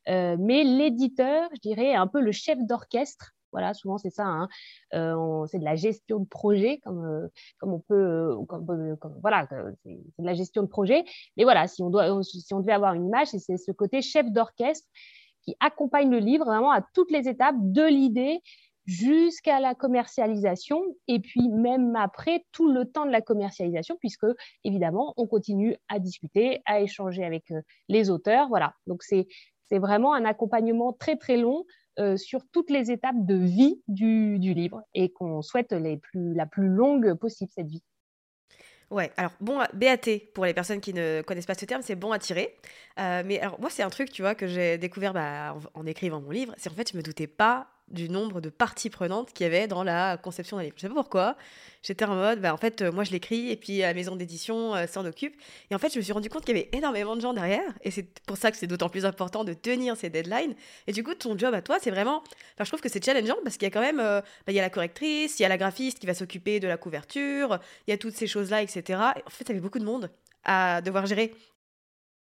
Euh, 0.09 0.37
mais 0.39 0.65
l'éditeur, 0.65 1.51
je 1.55 1.61
dirais, 1.61 1.89
est 1.89 1.97
un 1.97 2.07
peu 2.07 2.21
le 2.21 2.33
chef 2.33 2.59
d'orchestre 2.61 3.33
voilà, 3.57 3.73
souvent 3.73 3.97
c'est 3.97 4.11
ça. 4.11 4.27
Hein. 4.27 4.49
Euh, 4.93 5.47
c'est 5.47 5.59
de 5.59 5.65
la 5.65 5.77
gestion 5.77 6.19
de 6.21 6.27
projet, 6.27 6.79
comme, 6.85 7.03
euh, 7.07 7.29
comme 7.59 7.73
on 7.73 7.81
peut, 7.81 7.95
euh, 7.95 8.97
voilà, 9.23 9.49
c'est 9.83 9.95
de 10.19 10.27
la 10.27 10.35
gestion 10.35 10.63
de 10.63 10.69
projet. 10.69 11.07
Mais 11.39 11.45
voilà, 11.45 11.67
si 11.67 11.83
on 11.83 11.89
doit, 11.89 12.23
si 12.23 12.53
on 12.53 12.61
devait 12.61 12.75
avoir 12.75 12.93
une 12.93 13.07
image, 13.07 13.29
c'est 13.29 13.57
ce 13.57 13.73
côté 13.73 14.03
chef 14.03 14.31
d'orchestre 14.31 14.87
qui 15.41 15.57
accompagne 15.61 16.11
le 16.11 16.19
livre 16.19 16.45
vraiment 16.45 16.71
à 16.71 16.83
toutes 16.93 17.11
les 17.11 17.31
étapes 17.31 17.57
de 17.59 17.85
l'idée 17.85 18.43
jusqu'à 18.85 19.59
la 19.59 19.75
commercialisation 19.75 20.83
et 21.09 21.19
puis 21.19 21.49
même 21.49 21.97
après 21.97 22.45
tout 22.53 22.71
le 22.71 22.85
temps 22.85 23.07
de 23.07 23.11
la 23.11 23.23
commercialisation 23.23 23.97
puisque 23.99 24.27
évidemment 24.65 25.15
on 25.17 25.27
continue 25.27 25.77
à 25.89 25.99
discuter, 25.99 26.61
à 26.67 26.81
échanger 26.81 27.25
avec 27.25 27.51
les 27.89 28.11
auteurs. 28.11 28.49
Voilà, 28.49 28.75
donc 28.87 29.03
c'est 29.03 29.27
vraiment 29.71 30.13
un 30.13 30.27
accompagnement 30.27 30.93
très 30.93 31.17
très 31.17 31.39
long 31.39 31.65
euh, 31.99 32.17
sur 32.17 32.41
toutes 32.53 32.71
les 32.71 32.91
étapes 32.91 33.25
de 33.25 33.35
vie 33.35 33.83
du, 33.89 34.39
livre 34.39 34.83
et 34.95 35.11
qu'on 35.11 35.43
souhaite 35.43 35.73
la 35.73 36.47
plus 36.47 36.69
longue 36.69 37.15
possible, 37.15 37.51
cette 37.55 37.69
vie. 37.69 37.83
Ouais, 38.91 39.11
alors 39.17 39.33
bon, 39.41 39.59
BAT, 39.75 40.31
pour 40.33 40.45
les 40.45 40.55
personnes 40.55 40.81
qui 40.81 40.95
ne 40.95 41.23
connaissent 41.23 41.47
pas 41.47 41.55
ce 41.55 41.65
terme, 41.65 41.83
c'est 41.83 41.97
bon 41.97 42.13
à 42.13 42.19
tirer. 42.19 42.57
Euh, 43.01 43.23
mais 43.25 43.41
moi, 43.59 43.69
c'est 43.69 43.83
un 43.83 43.91
truc, 43.91 44.13
tu 44.13 44.23
vois, 44.23 44.35
que 44.35 44.47
j'ai 44.47 44.79
découvert 44.79 45.13
bah, 45.13 45.57
en, 45.75 45.87
écrivant 45.87 46.21
mon 46.21 46.31
livre, 46.31 46.55
c'est 46.57 46.71
en 46.71 46.75
fait, 46.75 46.93
je 46.93 46.97
me 46.97 47.03
doutais 47.03 47.27
pas 47.27 47.67
du 47.89 48.09
nombre 48.09 48.41
de 48.41 48.49
parties 48.49 48.91
prenantes 48.91 49.33
qu'il 49.33 49.45
y 49.45 49.47
avait 49.47 49.69
dans 49.69 49.85
la 49.85 50.17
conception 50.17 50.57
d'un 50.57 50.65
livre. 50.65 50.75
Je 50.77 50.83
sais 50.83 50.89
pas 50.89 50.95
pourquoi. 50.95 51.37
J'étais 51.83 52.05
en 52.05 52.17
mode, 52.17 52.41
bah, 52.41 52.53
en 52.53 52.57
fait, 52.57 52.83
euh, 52.83 52.91
moi 52.91 53.05
je 53.05 53.13
l'écris 53.13 53.51
et 53.51 53.57
puis 53.57 53.79
la 53.79 53.95
maison 53.95 54.17
d'édition 54.17 54.75
euh, 54.75 54.87
s'en 54.89 55.05
occupe. 55.05 55.41
Et 55.71 55.75
en 55.75 55.79
fait, 55.79 55.93
je 55.93 55.99
me 55.99 56.03
suis 56.03 56.13
rendu 56.13 56.29
compte 56.29 56.45
qu'il 56.45 56.57
y 56.57 56.59
avait 56.59 56.69
énormément 56.73 57.15
de 57.15 57.21
gens 57.21 57.33
derrière. 57.33 57.73
Et 57.83 57.93
c'est 57.93 58.21
pour 58.27 58.37
ça 58.37 58.51
que 58.51 58.57
c'est 58.57 58.67
d'autant 58.67 58.89
plus 58.89 59.05
important 59.05 59.45
de 59.45 59.53
tenir 59.53 59.97
ces 59.97 60.11
deadlines. 60.11 60.57
Et 60.89 60.93
du 60.93 61.05
coup, 61.05 61.15
ton 61.15 61.39
job 61.39 61.55
à 61.55 61.63
toi, 61.63 61.79
c'est 61.81 61.93
vraiment. 61.93 62.25
Enfin, 62.55 62.65
je 62.65 62.71
trouve 62.71 62.81
que 62.81 62.89
c'est 62.89 63.05
challengeant 63.05 63.37
parce 63.45 63.57
qu'il 63.57 63.67
y 63.67 63.71
a 63.71 63.71
quand 63.71 63.81
même. 63.81 64.01
Euh, 64.01 64.21
bah, 64.21 64.53
il 64.53 64.55
y 64.55 64.59
a 64.59 64.63
la 64.63 64.71
correctrice, 64.71 65.39
il 65.39 65.43
y 65.43 65.47
a 65.47 65.49
la 65.49 65.59
graphiste 65.59 66.01
qui 66.01 66.07
va 66.07 66.15
s'occuper 66.15 66.59
de 66.59 66.67
la 66.67 66.77
couverture, 66.77 67.61
il 67.87 67.93
y 67.93 67.95
a 67.95 67.99
toutes 67.99 68.15
ces 68.17 68.27
choses-là, 68.27 68.63
etc. 68.63 68.83
Et 68.89 69.23
en 69.25 69.31
fait, 69.31 69.47
ça 69.47 69.55
fait 69.55 69.61
beaucoup 69.61 69.79
de 69.79 69.85
monde 69.85 70.11
à 70.43 70.81
devoir 70.81 71.07
gérer 71.07 71.35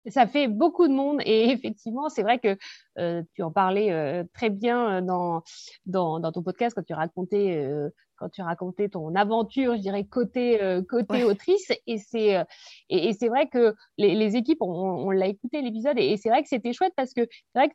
ça 0.09 0.27
fait 0.27 0.49
beaucoup 0.49 0.89
de 0.89 0.93
monde 0.93 1.21
et 1.25 1.45
effectivement, 1.51 2.09
c'est 2.09 2.23
vrai 2.23 2.39
que 2.39 2.57
euh, 2.99 3.23
tu 3.35 3.43
en 3.43 3.51
parlais 3.51 3.93
euh, 3.93 4.25
très 4.35 4.51
bien 4.51 4.99
euh, 4.99 5.01
dans, 5.01 5.43
dans, 5.87 6.33
ton 6.33 6.43
podcast 6.43 6.75
quand 6.75 6.83
tu 6.83 6.95
racontais 6.95 7.71
quand 8.17 8.29
tu 8.29 8.43
racontais 8.43 8.89
ton 8.89 9.15
aventure, 9.17 9.75
je 9.75 9.81
dirais 9.81 10.05
côté 10.05 10.61
côté 10.89 11.25
autrice. 11.25 11.73
Et 11.87 11.99
c'est 11.99 12.45
et, 12.89 13.13
c'est 13.15 13.29
vrai 13.29 13.49
que 13.49 13.75
les, 13.99 14.37
équipes 14.37 14.59
on, 14.61 15.11
l'a 15.11 15.27
écouté 15.27 15.61
l'épisode 15.61 15.99
et, 15.99 16.13
et 16.13 16.17
c'est 16.17 16.29
vrai 16.29 16.43
que 16.43 16.49
c'était 16.49 16.73
chouette 16.73 16.93
parce 16.97 17.15
que 17.15 17.23
c'est 17.53 17.59
vrai 17.59 17.69
que 17.69 17.75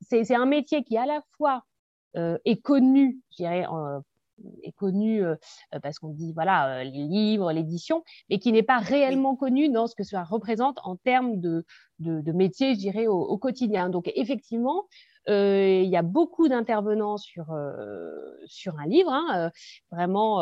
c'est 0.00 0.34
un 0.34 0.46
métier 0.46 0.84
qui 0.84 0.96
à 0.96 1.06
la 1.06 1.20
fois 1.36 1.64
est 2.14 2.62
connu, 2.62 3.20
je 3.32 3.36
dirais, 3.44 3.66
est 4.62 4.72
connu 4.72 5.24
euh, 5.24 5.34
euh, 5.74 5.80
parce 5.80 5.98
qu'on 5.98 6.10
dit 6.10 6.32
voilà 6.32 6.80
euh, 6.80 6.84
les 6.84 7.04
livres, 7.04 7.52
l'édition, 7.52 8.04
mais 8.30 8.38
qui 8.38 8.52
n'est 8.52 8.62
pas 8.62 8.78
réellement 8.78 9.36
connu 9.36 9.68
dans 9.68 9.86
ce 9.86 9.94
que 9.94 10.04
ça 10.04 10.24
représente 10.24 10.78
en 10.84 10.96
termes 10.96 11.40
de, 11.40 11.64
de, 11.98 12.32
métier, 12.32 12.74
je 12.74 12.78
dirais, 12.78 13.06
au, 13.06 13.36
quotidien. 13.38 13.88
Donc 13.88 14.10
effectivement, 14.14 14.86
il 15.26 15.88
y 15.88 15.96
a 15.96 16.02
beaucoup 16.02 16.48
d'intervenants 16.48 17.16
sur, 17.16 17.46
sur 18.46 18.78
un 18.78 18.86
livre, 18.86 19.12
hein, 19.12 19.50
vraiment 19.90 20.40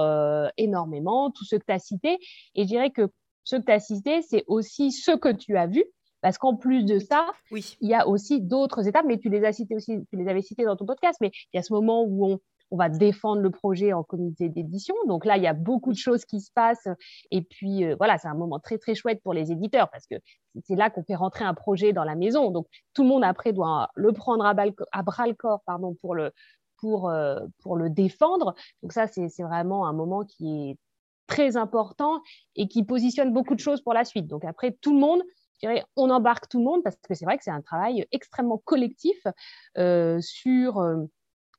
énormément, 0.57 1.31
tous 1.31 1.45
ceux 1.45 1.59
que 1.59 1.65
tu 1.67 1.73
as 1.73 1.79
cités. 1.79 2.19
Et 2.55 2.63
je 2.63 2.69
dirais 2.69 2.91
que 2.91 3.09
ceux 3.45 3.59
que 3.59 3.65
tu 3.65 3.73
as 3.73 3.81
cités, 3.81 4.23
c'est 4.23 4.45
aussi 4.47 4.93
ceux 4.93 5.17
que 5.17 5.33
tu 5.33 5.57
as 5.57 5.67
vus. 5.67 5.87
Parce 6.21 6.39
qu'en 6.39 6.57
plus 6.57 6.85
de 6.85 6.99
ça, 6.99 7.29
oui. 7.53 7.77
il 7.81 7.89
y 7.89 7.95
a 7.95 8.09
aussi 8.09 8.41
d'autres 8.41 8.89
étapes, 8.89 9.05
mais 9.07 9.19
tu 9.19 9.29
les 9.29 9.45
as 9.45 9.53
cités 9.53 9.77
aussi, 9.77 9.99
tu 10.11 10.17
les 10.17 10.29
avais 10.29 10.43
cités 10.43 10.65
dans 10.65 10.75
ton 10.75 10.87
podcast, 10.87 11.19
mais 11.21 11.31
il 11.53 11.57
y 11.57 11.59
a 11.59 11.63
ce 11.63 11.73
moment 11.73 12.03
où 12.03 12.27
on, 12.27 12.41
on 12.71 12.77
va 12.77 12.89
défendre 12.89 13.43
le 13.43 13.51
projet 13.51 13.93
en 13.93 14.03
comité 14.03 14.49
d'édition. 14.49 14.95
Donc 15.07 15.25
là, 15.25 15.37
il 15.37 15.43
y 15.43 15.47
a 15.47 15.53
beaucoup 15.53 15.93
de 15.93 15.99
choses 15.99 16.25
qui 16.25 16.41
se 16.41 16.51
passent. 16.53 16.89
Et 17.31 17.43
puis, 17.43 17.85
euh, 17.85 17.97
voilà, 17.97 18.19
c'est 18.19 18.29
un 18.29 18.35
moment 18.35 18.59
très, 18.59 18.79
très 18.79 18.95
chouette 18.95 19.23
pour 19.23 19.35
les 19.35 19.53
éditeurs 19.53 19.89
parce 19.91 20.07
que 20.07 20.17
c'est 20.65 20.77
là 20.77 20.91
qu'on 20.91 21.05
fait 21.05 21.15
rentrer 21.15 21.45
un 21.45 21.55
projet 21.55 21.93
dans 21.93 22.05
la 22.05 22.15
maison. 22.15 22.51
Donc, 22.51 22.67
tout 22.95 23.03
le 23.03 23.09
monde 23.09 23.25
après 23.25 23.53
doit 23.53 23.89
le 23.95 24.13
prendre 24.13 24.45
à, 24.45 24.55
bras 24.55 25.27
le 25.27 25.35
corps 25.35 25.63
pardon, 25.65 25.95
pour, 26.01 26.15
le, 26.15 26.33
pour, 26.79 27.09
euh, 27.09 27.41
pour 27.63 27.77
le 27.77 27.91
défendre. 27.91 28.55
Donc 28.83 28.93
ça, 28.93 29.07
c'est 29.07 29.43
vraiment 29.43 29.87
un 29.87 29.93
moment 29.93 30.25
qui 30.25 30.71
est 30.71 30.79
très 31.27 31.57
important 31.57 32.21
et 32.55 32.69
qui 32.69 32.85
positionne 32.85 33.33
beaucoup 33.33 33.55
de 33.55 33.61
choses 33.61 33.81
pour 33.81 33.95
la 33.95 34.05
suite. 34.05 34.27
Donc 34.27 34.45
après, 34.45 34.73
tout 34.81 34.93
le 34.93 35.01
monde, 35.01 35.23
je 35.55 35.69
dirais, 35.69 35.85
on 35.97 36.11
embarque 36.11 36.49
tout 36.49 36.59
le 36.59 36.65
monde 36.65 36.83
parce 36.83 36.97
que 36.97 37.15
c'est 37.15 37.25
vrai 37.25 37.37
que 37.37 37.45
c'est 37.45 37.51
un 37.51 37.63
travail 37.63 38.07
extrêmement 38.13 38.59
collectif 38.59 39.17
euh, 39.79 40.21
sur 40.21 40.81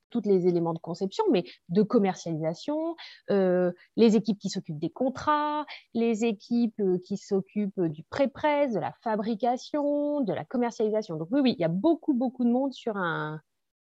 tous 0.10 0.22
les 0.26 0.48
éléments 0.48 0.74
de 0.74 0.80
conception, 0.80 1.24
mais 1.32 1.44
de 1.70 1.84
commercialisation, 1.84 2.96
euh, 3.32 3.72
les 3.96 4.16
équipes 4.16 4.40
qui 4.40 4.50
s'occupent 4.50 4.80
des 4.80 4.90
contrats, 4.90 5.66
les 5.94 6.26
équipes 6.26 6.80
euh, 6.80 6.98
qui 7.06 7.18
s'occupent 7.18 7.82
du 7.82 8.04
pré-presse, 8.04 8.74
de 8.74 8.80
la 8.80 8.94
fabrication, 9.04 10.22
de 10.22 10.34
la 10.34 10.46
commercialisation. 10.46 11.16
Donc 11.18 11.30
oui, 11.32 11.42
oui, 11.42 11.56
il 11.58 11.62
y 11.62 11.66
a 11.66 11.70
beaucoup, 11.70 12.14
beaucoup 12.14 12.44
de 12.44 12.50
monde 12.50 12.72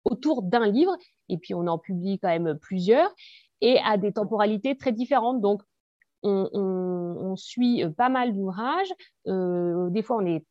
autour 0.03 0.43
d'un 0.43 0.67
livre, 0.67 0.95
et 1.29 1.37
puis 1.37 1.53
on 1.53 1.67
en 1.67 1.77
publie 1.77 2.19
quand 2.19 2.27
même 2.27 2.57
plusieurs, 2.59 3.09
et 3.61 3.79
à 3.79 3.97
des 3.97 4.11
temporalités 4.11 4.75
très 4.77 4.91
différentes. 4.91 5.41
Donc 5.41 5.61
on, 6.23 7.35
suit 7.35 7.83
pas 7.97 8.09
mal 8.09 8.33
d'ouvrages. 8.33 8.93
Euh, 9.27 9.89
des 9.89 10.03
fois, 10.03 10.17
on 10.17 10.25
est 10.25 10.45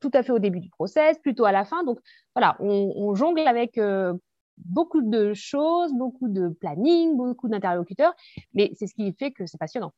tout 0.00 0.10
à 0.12 0.22
fait 0.22 0.32
au 0.32 0.38
début 0.38 0.60
du 0.60 0.70
process, 0.70 1.18
plutôt 1.18 1.44
à 1.44 1.52
la 1.52 1.64
fin. 1.64 1.84
Donc 1.84 1.98
voilà, 2.34 2.56
on, 2.60 3.14
jongle 3.14 3.40
avec 3.40 3.78
beaucoup 4.58 5.02
de 5.02 5.34
choses, 5.34 5.92
beaucoup 5.92 6.28
de 6.28 6.48
planning, 6.48 7.16
beaucoup 7.16 7.48
d'interlocuteurs, 7.48 8.14
mais 8.54 8.72
c'est 8.74 8.86
ce 8.86 8.94
qui 8.94 9.12
fait 9.12 9.32
que 9.32 9.46
c'est 9.46 9.58
passionnant. 9.58 9.92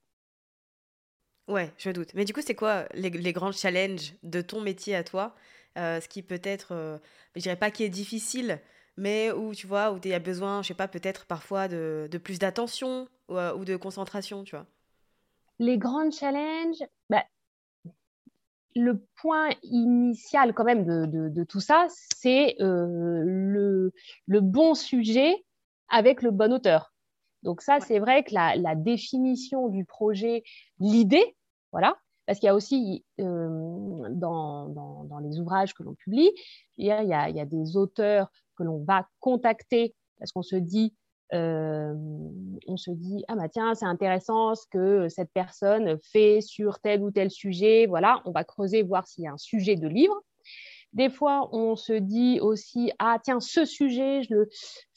Ouais, 1.49 1.73
je 1.79 1.91
doute. 1.91 2.13
Mais 2.15 2.27
du 2.27 2.35
coup, 2.35 2.43
c'est 2.45 2.55
quoi 2.55 2.87
les, 2.93 3.11
grands 3.33 3.53
challenges 3.53 4.15
de 4.23 4.43
ton 4.43 4.61
métier 4.61 4.95
à 4.95 5.03
toi 5.03 5.35
euh, 5.79 5.99
Ce 6.01 6.07
qui 6.07 6.23
peut 6.23 6.41
être, 6.45 6.73
euh, 6.73 6.99
je 7.37 7.41
dirais 7.41 7.57
pas 7.57 7.71
qui 7.71 7.85
est 7.85 7.89
difficile, 7.89 8.61
mais 8.99 9.33
où 9.33 9.55
tu 9.55 9.67
vois, 9.67 9.93
où 9.93 9.99
il 10.05 10.11
y 10.11 10.15
a 10.15 10.19
besoin, 10.19 10.61
je 10.63 10.69
sais 10.69 10.75
pas, 10.75 10.89
peut-être 10.89 11.25
parfois 11.25 11.67
de, 11.67 12.09
plus 12.23 12.39
d'attention 12.39 13.09
ou, 13.29 13.37
euh, 13.39 13.55
ou, 13.55 13.65
de 13.65 13.77
concentration, 13.77 14.45
tu 14.45 14.57
vois? 14.57 14.67
Les 15.59 15.79
grands 15.79 16.11
challenges, 16.11 16.85
bah, 17.09 17.25
le 18.79 19.05
point 19.21 19.51
initial 19.63 20.55
quand 20.55 20.65
même 20.65 20.85
de, 20.85 21.45
tout 21.45 21.61
ça, 21.61 21.87
c'est 22.17 22.57
euh, 22.61 23.23
le, 23.25 24.41
bon 24.41 24.75
sujet 24.75 25.45
avec 25.89 26.23
le 26.23 26.31
bon 26.31 26.53
auteur. 26.53 26.93
Donc 27.43 27.61
ça, 27.61 27.81
c'est 27.81 27.99
vrai 27.99 28.25
que 28.25 28.35
la, 28.35 28.75
définition 28.75 29.69
du 29.69 29.85
projet, 29.85 30.43
l'idée, 30.81 31.37
voilà, 31.73 31.97
parce 32.27 32.39
qu'il 32.39 32.47
y 32.47 32.51
a 32.51 32.55
aussi 32.55 33.05
euh, 33.21 34.09
dans, 34.11 35.21
les 35.23 35.41
ouvrages 35.41 35.75
que 35.75 35.83
l'on 35.83 35.95
publie, 35.95 36.31
il 36.77 36.87
y, 36.87 36.91
a, 36.91 37.03
il 37.29 37.37
y 37.37 37.41
a 37.41 37.47
des 37.47 37.77
auteurs 37.77 38.31
que 38.57 38.63
l'on 38.63 38.83
va 38.85 39.09
contacter 39.21 39.95
parce 40.19 40.33
qu'on 40.33 40.43
se 40.43 40.57
dit 40.57 40.95
on 41.33 42.77
se 42.77 42.91
dit 42.91 43.25
ah 43.29 43.37
bah 43.37 43.49
tiens 43.49 43.75
c'est 43.75 43.87
intéressant 43.87 44.55
ce 44.55 44.67
que 44.71 45.09
cette 45.09 45.31
personne 45.33 45.99
fait 46.13 46.41
sur 46.41 46.79
tel 46.79 47.03
ou 47.03 47.11
tel 47.11 47.31
sujet. 47.31 47.87
Voilà 47.87 48.23
on 48.25 48.31
va 48.31 48.45
creuser 48.45 48.83
voir 48.83 49.07
s'il 49.07 49.25
y 49.25 49.27
a 49.27 49.33
un 49.33 49.39
sujet 49.39 49.77
de 49.77 49.89
livre. 49.89 50.19
Des 50.95 51.11
fois 51.11 51.49
on 51.53 51.77
se 51.77 51.93
dit 51.93 52.41
aussi 52.41 52.93
ah 52.99 53.19
tiens 53.23 53.41
ce 53.41 53.65
sujet 53.65 54.23
je, 54.23 54.35
le, 54.35 54.49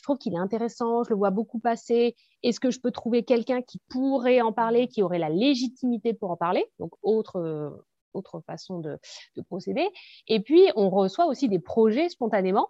trouve 0.03 0.17
qu'il 0.17 0.33
est 0.33 0.39
intéressant 0.39 1.03
je 1.03 1.09
le 1.09 1.15
vois 1.15 1.31
beaucoup 1.31 1.59
passer. 1.59 2.15
Est-ce 2.43 2.59
que 2.59 2.71
je 2.71 2.79
peux 2.79 2.91
trouver 2.91 3.23
quelqu'un 3.23 3.61
qui 3.61 3.79
pourrait 3.89 4.41
en 4.41 4.53
parler 4.53 4.88
qui 4.88 5.03
aurait 5.03 5.19
la 5.19 5.29
légitimité 5.29 6.13
pour 6.13 6.31
en 6.31 6.38
parler? 6.38 6.65
Donc 6.79 6.91
autre 7.03 7.83
autre 8.13 8.41
façon 8.41 8.79
de 8.79 9.00
procéder. 9.47 9.88
Et 10.27 10.39
puis 10.39 10.69
on 10.75 10.89
reçoit 10.89 11.27
aussi 11.27 11.50
des 11.50 11.59
projets 11.59 12.09
spontanément 12.09 12.69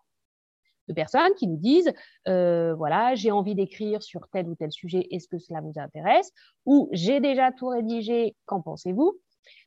de 0.87 0.93
personnes 0.93 1.33
qui 1.37 1.47
nous 1.47 1.57
disent 1.57 1.91
euh, 2.27 2.73
voilà, 2.75 3.15
j'ai 3.15 3.31
envie 3.31 3.55
d'écrire 3.55 4.01
sur 4.03 4.27
tel 4.29 4.47
ou 4.47 4.55
tel 4.55 4.71
sujet, 4.71 5.07
est-ce 5.11 5.27
que 5.27 5.37
cela 5.37 5.61
vous 5.61 5.73
intéresse? 5.75 6.31
Ou 6.65 6.89
j'ai 6.91 7.19
déjà 7.19 7.51
tout 7.51 7.67
rédigé, 7.67 8.35
qu'en 8.45 8.61
pensez-vous? 8.61 9.19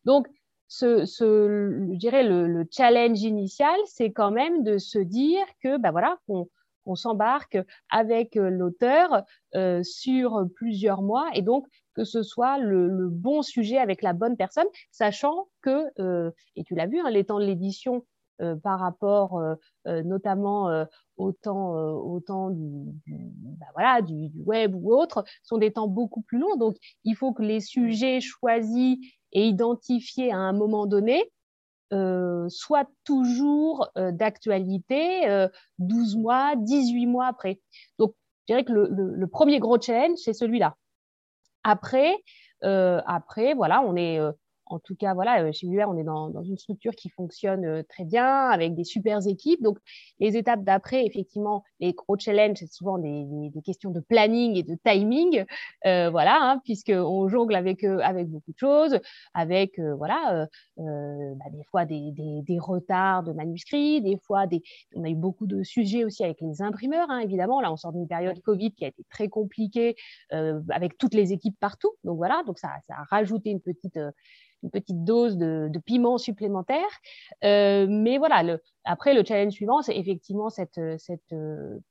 Donc, 0.05 0.27
ce, 0.69 1.05
je 1.05 1.97
dirais 1.97 2.25
le, 2.25 2.67
challenge 2.71 3.23
initial, 3.23 3.79
c'est 3.87 4.13
quand 4.13 4.31
même 4.31 4.65
de 4.65 4.79
se 4.79 4.99
dire 4.99 5.45
que 5.63 5.77
ben 5.77 5.93
voilà, 5.93 6.19
qu'on 6.27 6.95
s'embarque 6.95 7.59
avec 7.91 8.35
l'auteur 8.35 9.23
euh, 9.55 9.83
sur 9.83 10.45
plusieurs 10.57 11.03
mois 11.03 11.29
et 11.35 11.43
donc 11.43 11.67
que 11.95 12.05
ce 12.05 12.23
soit 12.23 12.59
le, 12.59 13.09
bon 13.09 13.43
sujet 13.43 13.79
avec 13.79 14.03
la 14.03 14.13
bonne 14.13 14.37
personne, 14.37 14.67
sachant 14.91 15.49
que, 15.63 15.85
euh, 16.01 16.31
et 16.57 16.65
tu 16.65 16.75
l'as 16.75 16.87
vu, 16.87 16.99
hein, 16.99 17.11
les 17.11 17.25
temps 17.25 17.39
de 17.39 17.45
l'édition 17.45 18.05
euh, 18.41 18.57
par 18.57 18.81
rapport 18.81 19.39
euh, 19.39 19.55
euh, 19.87 20.03
notamment 20.03 20.85
au 21.17 21.31
temps, 21.31 21.71
au 21.71 22.19
temps 22.19 22.51
du, 22.51 22.93
bah 23.07 23.67
voilà, 23.75 24.03
du, 24.03 24.33
web 24.45 24.75
ou 24.75 24.93
autre, 24.93 25.25
sont 25.45 25.59
des 25.59 25.73
temps 25.73 25.87
beaucoup 25.87 26.23
plus 26.23 26.39
longs. 26.39 26.57
Donc, 26.57 26.77
il 27.05 27.15
faut 27.15 27.33
que 27.33 27.43
les 27.43 27.61
sujets 27.61 28.21
choisis 28.21 28.99
et 29.33 29.47
identifiés 29.47 30.33
à 30.33 30.39
un 30.39 30.53
moment 30.53 30.87
donné 30.87 31.31
soient 32.49 32.89
toujours 33.05 33.89
d'actualité 33.95 35.49
12 35.79 36.17
mois, 36.17 36.57
18 36.57 37.07
mois 37.07 37.27
après. 37.27 37.61
Donc, 38.01 38.15
je 38.41 38.55
dirais 38.55 38.65
que 38.65 38.73
le, 38.73 38.89
le 38.91 39.27
premier 39.29 39.61
gros 39.61 39.81
challenge, 39.81 40.19
c'est 40.19 40.33
celui-là. 40.33 40.75
Après, 41.63 42.17
après, 42.63 43.55
voilà, 43.55 43.83
on 43.83 43.95
est 43.95 44.19
en 44.75 44.81
tout 44.81 44.97
cas, 44.97 45.15
voilà, 45.15 45.43
euh, 45.43 45.53
chez 45.53 45.69
UR, 45.69 45.89
on 45.89 45.97
est 45.97 46.03
dans, 46.03 46.43
une 46.43 46.59
structure 46.59 46.95
qui 46.97 47.09
fonctionne 47.09 47.65
euh, 47.65 47.83
très 47.89 48.05
bien, 48.05 48.49
avec 48.49 48.75
des 48.75 48.83
super 48.83 49.27
équipes. 49.27 49.63
Donc, 49.63 49.79
les 50.19 50.37
étapes 50.37 50.65
d'après, 50.65 51.07
effectivement, 51.07 51.63
les 51.79 51.93
gros 51.93 52.19
challenges, 52.19 52.57
c'est 52.59 52.73
souvent 52.73 52.99
des, 52.99 53.53
questions 53.65 53.91
de 53.91 54.01
planning 54.01 54.57
et 54.57 54.63
de 54.63 54.77
timing, 54.85 55.45
euh, 55.87 56.11
voilà, 56.11 56.37
hein, 56.41 56.61
puisqu'on 56.65 57.29
jongle 57.29 57.55
avec, 57.55 57.85
avec 57.85 58.29
beaucoup 58.29 58.53
de 58.53 58.59
choses, 58.59 58.99
avec, 59.33 59.79
voilà, 59.97 60.49
bah, 60.77 61.45
des 61.51 61.65
fois 61.71 61.85
des, 61.85 62.59
retards 62.59 63.23
de 63.23 63.33
manuscrits, 63.33 64.03
des 64.03 64.19
fois, 64.19 64.47
des, 64.47 64.63
on 64.95 65.05
a 65.05 65.09
eu 65.09 65.15
beaucoup 65.15 65.47
de 65.47 65.63
sujets 65.63 66.05
aussi 66.05 66.25
avec 66.25 66.41
les 66.41 66.61
imprimeurs, 66.63 67.11
hein, 67.11 67.21
évidemment. 67.21 67.61
Là, 67.61 67.73
on 67.73 67.77
sort 67.77 67.93
d'une 67.93 68.09
période 68.09 68.41
Covid 68.43 68.73
qui 68.73 68.85
a 68.85 68.89
été 68.89 69.05
très 69.09 69.29
compliquée, 69.29 69.95
avec 70.31 70.99
toutes 70.99 71.15
les 71.15 71.33
équipes 71.33 71.57
partout. 71.61 71.93
Donc, 72.03 72.17
voilà, 72.17 72.43
donc 72.47 72.59
ça, 72.59 72.71
ça 72.87 72.95
a 72.99 73.05
rajouté 73.05 73.51
une 73.51 73.61
petite 73.61 73.99
une 74.65 74.71
petite 74.71 75.05
dose 75.05 75.37
de, 75.37 75.71
piment 75.85 76.19
supplémentaire. 76.19 76.89
mais 77.43 78.19
voilà, 78.19 78.59
après, 78.85 79.15
le 79.15 79.25
challenge 79.25 79.53
suivant, 79.53 79.83
c'est 79.83 79.97
effectivement 79.97 80.51
cette, 80.51 80.81
cette 80.99 81.35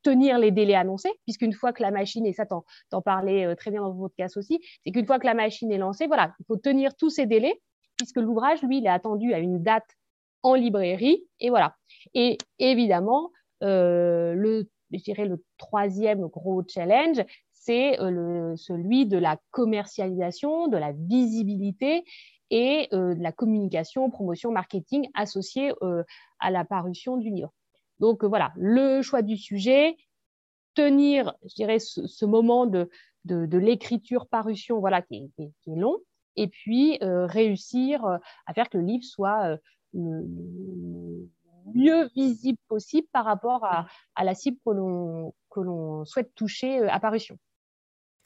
tenir 0.02 0.40
les 0.40 0.52
délais 0.52 0.76
annoncés, 0.76 1.12
puisqu'une 1.24 1.54
fois 1.54 1.72
que 1.72 1.82
la 1.82 1.92
machine, 1.92 2.26
et 2.26 2.34
ça, 2.34 2.46
t'en 2.46 3.02
parlais 3.02 3.56
très 3.56 3.72
bien 3.72 3.82
dans 3.82 3.92
votre 3.92 4.10
podcast 4.10 4.38
aussi, 4.38 4.60
c'est 4.84 4.92
qu'une 4.92 5.06
fois 5.06 5.20
que 5.20 5.26
la 5.26 5.34
machine 5.34 5.72
est 5.72 5.78
lancée, 5.78 6.08
voilà, 6.08 6.34
il 6.40 6.46
faut 6.46 6.58
tenir 6.58 6.96
tous 6.96 7.10
ces 7.10 7.26
délais, 7.26 7.62
puisque 7.98 8.18
l'ouvrage, 8.18 8.62
lui, 8.64 8.80
il 8.80 8.86
est 8.86 8.90
attendu 8.90 9.34
à 9.34 9.40
une 9.40 9.62
date 9.62 9.88
en 10.42 10.56
librairie, 10.56 11.24
et 11.40 11.50
voilà. 11.50 11.76
Et 12.14 12.38
évidemment, 12.60 13.32
le 13.62 14.68
je 14.98 15.04
dirais 15.04 15.26
le 15.26 15.44
troisième 15.58 16.28
gros 16.28 16.64
challenge, 16.68 17.24
c'est 17.52 18.00
euh, 18.00 18.56
celui 18.56 19.06
de 19.06 19.18
la 19.18 19.38
commercialisation, 19.52 20.68
de 20.68 20.78
la 20.78 20.92
visibilité 20.92 22.04
et 22.54 22.88
euh, 22.94 23.16
de 23.16 23.24
la 23.24 23.32
communication, 23.32 24.12
promotion, 24.12 24.52
marketing 24.52 25.10
associée 25.16 25.74
euh, 25.82 26.04
à 26.40 26.52
la 26.52 26.64
parution 26.64 27.18
du 27.18 27.32
livre. 27.32 27.52
Donc 28.00 28.24
voilà, 28.24 28.54
le 28.56 29.02
choix 29.02 29.24
du 29.24 29.38
sujet, 29.38 29.98
tenir, 30.76 31.34
je 31.50 31.56
dirais, 31.56 31.80
ce, 31.80 32.26
moment 32.26 32.68
de, 32.68 32.90
de, 33.26 33.58
l'écriture 33.58 34.28
parution, 34.28 34.80
voilà, 34.80 35.02
qui 35.02 35.32
est, 35.40 35.52
long, 35.66 35.98
et 36.36 36.48
puis 36.48 37.00
réussir 37.02 38.06
à 38.06 38.54
faire 38.54 38.70
que 38.70 38.78
le 38.78 38.86
livre 38.86 39.04
soit 39.04 39.58
le, 39.94 41.30
mieux 41.74 42.10
visible 42.16 42.58
possible 42.68 43.08
par 43.14 43.26
rapport 43.26 43.64
à, 43.64 43.88
la 44.24 44.36
cible 44.36 44.58
que 44.66 45.60
l'on 45.60 46.06
souhaite 46.06 46.34
toucher 46.36 46.80
à 46.90 47.00
parution. 47.00 47.38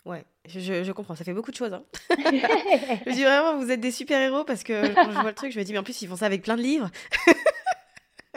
Ouais, 0.05 0.25
je, 0.47 0.91
comprends, 0.91 1.15
ça 1.15 1.23
fait 1.23 1.33
beaucoup 1.33 1.51
de 1.51 1.55
choses. 1.55 1.73
Hein. 1.73 1.83
je 2.09 3.11
dis 3.11 3.23
vraiment, 3.23 3.57
vous 3.57 3.71
êtes 3.71 3.79
des 3.79 3.91
super-héros 3.91 4.43
parce 4.43 4.63
que 4.63 4.93
quand 4.93 5.11
je 5.11 5.19
vois 5.19 5.29
le 5.29 5.33
truc, 5.33 5.51
je 5.51 5.59
me 5.59 5.63
dis, 5.63 5.73
mais 5.73 5.79
en 5.79 5.83
plus, 5.83 6.01
ils 6.01 6.07
font 6.07 6.15
ça 6.15 6.25
avec 6.25 6.41
plein 6.43 6.55
de 6.55 6.61
livres. 6.61 6.89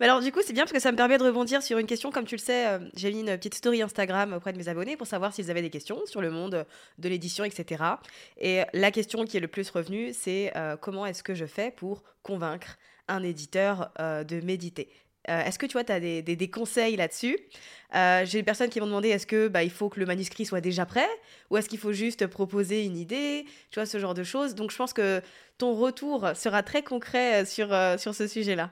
mais 0.00 0.06
alors, 0.06 0.20
du 0.20 0.32
coup, 0.32 0.40
c'est 0.44 0.52
bien 0.52 0.64
parce 0.64 0.72
que 0.72 0.80
ça 0.80 0.92
me 0.92 0.96
permet 0.96 1.18
de 1.18 1.24
rebondir 1.24 1.62
sur 1.62 1.78
une 1.78 1.86
question. 1.86 2.10
Comme 2.10 2.24
tu 2.24 2.36
le 2.36 2.40
sais, 2.40 2.66
euh, 2.66 2.78
j'ai 2.94 3.12
mis 3.12 3.20
une 3.20 3.36
petite 3.36 3.54
story 3.54 3.82
Instagram 3.82 4.32
auprès 4.32 4.52
de 4.52 4.58
mes 4.58 4.68
abonnés 4.68 4.96
pour 4.96 5.06
savoir 5.06 5.32
s'ils 5.32 5.50
avaient 5.50 5.62
des 5.62 5.70
questions 5.70 6.00
sur 6.06 6.20
le 6.20 6.30
monde 6.30 6.66
de 6.98 7.08
l'édition, 7.08 7.44
etc. 7.44 7.84
Et 8.38 8.62
la 8.72 8.90
question 8.90 9.24
qui 9.24 9.36
est 9.36 9.40
le 9.40 9.48
plus 9.48 9.70
revenue, 9.70 10.12
c'est 10.12 10.52
euh, 10.56 10.76
comment 10.76 11.06
est-ce 11.06 11.22
que 11.22 11.34
je 11.34 11.46
fais 11.46 11.70
pour 11.70 12.02
convaincre 12.22 12.78
un 13.08 13.22
éditeur 13.22 13.90
euh, 14.00 14.24
de 14.24 14.40
méditer? 14.40 14.88
Euh, 15.28 15.42
est-ce 15.42 15.58
que 15.58 15.66
tu 15.66 15.74
vois, 15.74 15.84
tu 15.84 15.92
as 15.92 16.00
des, 16.00 16.50
conseils 16.50 16.96
là-dessus? 16.96 17.36
Euh, 17.94 18.24
J'ai 18.24 18.38
des 18.38 18.44
personnes 18.44 18.70
qui 18.70 18.80
m'ont 18.80 18.86
demandé 18.86 19.08
est-ce 19.08 19.26
que 19.26 19.48
bah, 19.48 19.62
il 19.62 19.70
faut 19.70 19.88
que 19.88 20.00
le 20.00 20.06
manuscrit 20.06 20.46
soit 20.46 20.60
déjà 20.60 20.86
prêt? 20.86 21.08
Ou 21.50 21.56
est-ce 21.56 21.68
qu'il 21.68 21.78
faut 21.78 21.92
juste 21.92 22.26
proposer 22.26 22.86
une 22.86 22.96
idée? 22.96 23.44
Tu 23.70 23.78
vois, 23.78 23.86
ce 23.86 23.98
genre 23.98 24.14
de 24.14 24.22
choses. 24.24 24.54
Donc 24.54 24.70
je 24.70 24.76
pense 24.76 24.92
que 24.92 25.20
ton 25.58 25.74
retour 25.74 26.28
sera 26.34 26.62
très 26.62 26.82
concret 26.82 27.44
sur, 27.44 27.68
sur 27.98 28.14
ce 28.14 28.26
sujet-là. 28.26 28.70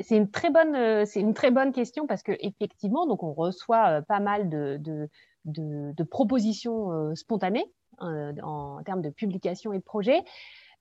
C'est 0.00 0.16
une, 0.16 0.30
très 0.30 0.50
bonne, 0.50 1.04
c'est 1.06 1.20
une 1.20 1.34
très 1.34 1.50
bonne 1.50 1.72
question 1.72 2.06
parce 2.06 2.22
qu'effectivement, 2.22 3.06
on 3.06 3.32
reçoit 3.32 4.02
pas 4.02 4.18
mal 4.18 4.48
de, 4.48 4.78
de, 4.80 5.08
de, 5.44 6.02
propositions 6.02 7.14
spontanées 7.14 7.70
en 8.00 8.82
termes 8.84 9.02
de 9.02 9.10
publication 9.10 9.72
et 9.72 9.78
de 9.78 9.84
projets. 9.84 10.22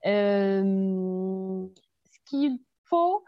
ce 0.04 1.60
qu'il 2.26 2.58
faut, 2.86 3.24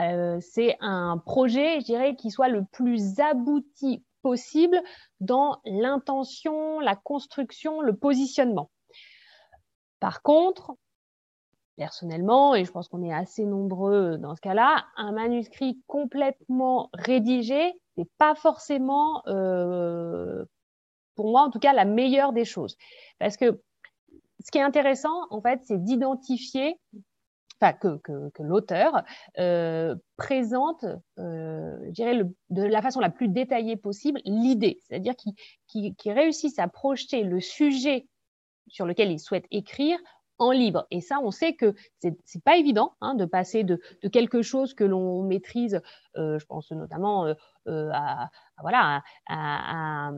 euh, 0.00 0.38
c'est 0.40 0.76
un 0.80 1.18
projet, 1.18 1.80
je 1.80 1.84
dirais, 1.84 2.16
qui 2.16 2.30
soit 2.30 2.48
le 2.48 2.64
plus 2.64 3.20
abouti 3.20 4.04
possible 4.22 4.80
dans 5.20 5.60
l'intention, 5.64 6.80
la 6.80 6.96
construction, 6.96 7.80
le 7.80 7.94
positionnement. 7.94 8.70
Par 10.00 10.22
contre, 10.22 10.76
personnellement, 11.76 12.54
et 12.54 12.64
je 12.64 12.70
pense 12.70 12.88
qu'on 12.88 13.02
est 13.02 13.12
assez 13.12 13.44
nombreux 13.44 14.18
dans 14.18 14.34
ce 14.34 14.40
cas-là, 14.40 14.86
un 14.96 15.12
manuscrit 15.12 15.80
complètement 15.86 16.90
rédigé 16.92 17.72
n'est 17.96 18.08
pas 18.18 18.34
forcément, 18.34 19.22
euh, 19.28 20.44
pour 21.14 21.30
moi 21.30 21.42
en 21.42 21.50
tout 21.50 21.58
cas, 21.58 21.72
la 21.72 21.84
meilleure 21.84 22.32
des 22.32 22.44
choses. 22.44 22.76
Parce 23.18 23.36
que 23.36 23.60
ce 24.44 24.50
qui 24.50 24.58
est 24.58 24.62
intéressant, 24.62 25.26
en 25.30 25.40
fait, 25.40 25.60
c'est 25.64 25.82
d'identifier 25.82 26.78
que, 27.72 28.42
l'auteur 28.42 29.02
euh, 29.38 29.94
présente, 30.16 30.84
euh, 31.18 31.78
je 31.86 31.90
dirais, 31.90 32.20
de 32.50 32.62
la 32.62 32.82
façon 32.82 33.00
la 33.00 33.10
plus 33.10 33.28
détaillée 33.28 33.76
possible, 33.76 34.20
l'idée, 34.24 34.78
c'est-à-dire 34.82 35.14
qu'il 35.66 35.94
réussisse 36.06 36.58
à 36.58 36.68
projeter 36.68 37.22
le 37.22 37.40
sujet 37.40 38.06
sur 38.68 38.86
lequel 38.86 39.10
il 39.10 39.18
souhaite 39.18 39.46
écrire 39.50 39.98
en 40.38 40.50
libre. 40.50 40.86
Et 40.90 41.00
ça, 41.00 41.20
on 41.22 41.30
sait 41.30 41.54
que 41.54 41.74
c'est 42.00 42.44
pas 42.44 42.56
évident 42.56 42.94
hein, 43.00 43.14
de 43.14 43.24
passer 43.24 43.62
de, 43.62 43.80
quelque 44.12 44.42
chose 44.42 44.74
que 44.74 44.84
l'on 44.84 45.22
maîtrise, 45.22 45.80
je 46.16 46.44
pense 46.46 46.70
notamment 46.72 47.26
euh, 47.26 47.34
euh, 47.66 47.90
à, 47.94 48.30
voilà, 48.60 49.02
à, 49.26 50.12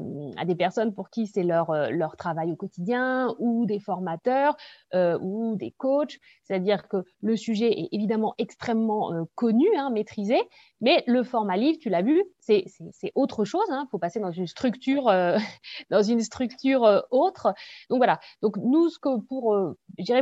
des 0.44 0.56
personnes 0.56 0.92
pour 0.92 1.10
qui 1.10 1.26
c'est 1.26 1.44
leur, 1.44 1.70
euh, 1.70 1.88
leur 1.90 2.16
travail 2.16 2.52
au 2.52 2.56
quotidien 2.56 3.34
ou 3.38 3.66
des 3.66 3.78
formateurs 3.78 4.56
euh, 4.94 5.18
ou 5.20 5.54
des 5.56 5.70
coachs. 5.70 6.18
C'est-à-dire 6.42 6.88
que 6.88 7.04
le 7.22 7.36
sujet 7.36 7.70
est 7.70 7.88
évidemment 7.92 8.34
extrêmement 8.38 9.12
connu, 9.36 9.66
hein, 9.76 9.90
maîtrisé, 9.90 10.40
mais 10.80 11.04
le 11.06 11.22
format 11.22 11.56
livre, 11.56 11.78
tu 11.80 11.88
l'as 11.88 12.02
vu, 12.02 12.22
c'est 12.40 12.66
autre 13.14 13.44
chose. 13.44 13.64
Il 13.68 13.74
hein. 13.74 13.86
faut 13.90 13.98
passer 13.98 14.20
dans 14.20 14.32
une 14.32 14.46
structure, 14.46 15.04
dans 15.90 16.02
une 16.02 16.20
structure 16.20 17.04
autre. 17.10 17.54
Donc 17.90 17.98
voilà. 17.98 18.18
Donc 18.42 18.56
nous, 18.58 18.88
ce 18.88 18.98
que 18.98 19.20
pour, 19.20 19.56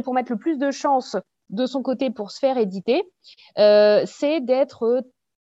pour 0.04 0.14
mettre 0.14 0.32
le 0.32 0.38
plus 0.38 0.58
de 0.58 0.70
chance 0.70 1.16
de 1.50 1.66
son 1.66 1.82
côté 1.82 2.10
pour 2.10 2.30
se 2.30 2.38
faire 2.38 2.58
éditer, 2.58 3.02
c'est 3.56 4.40
d'être 4.40 5.02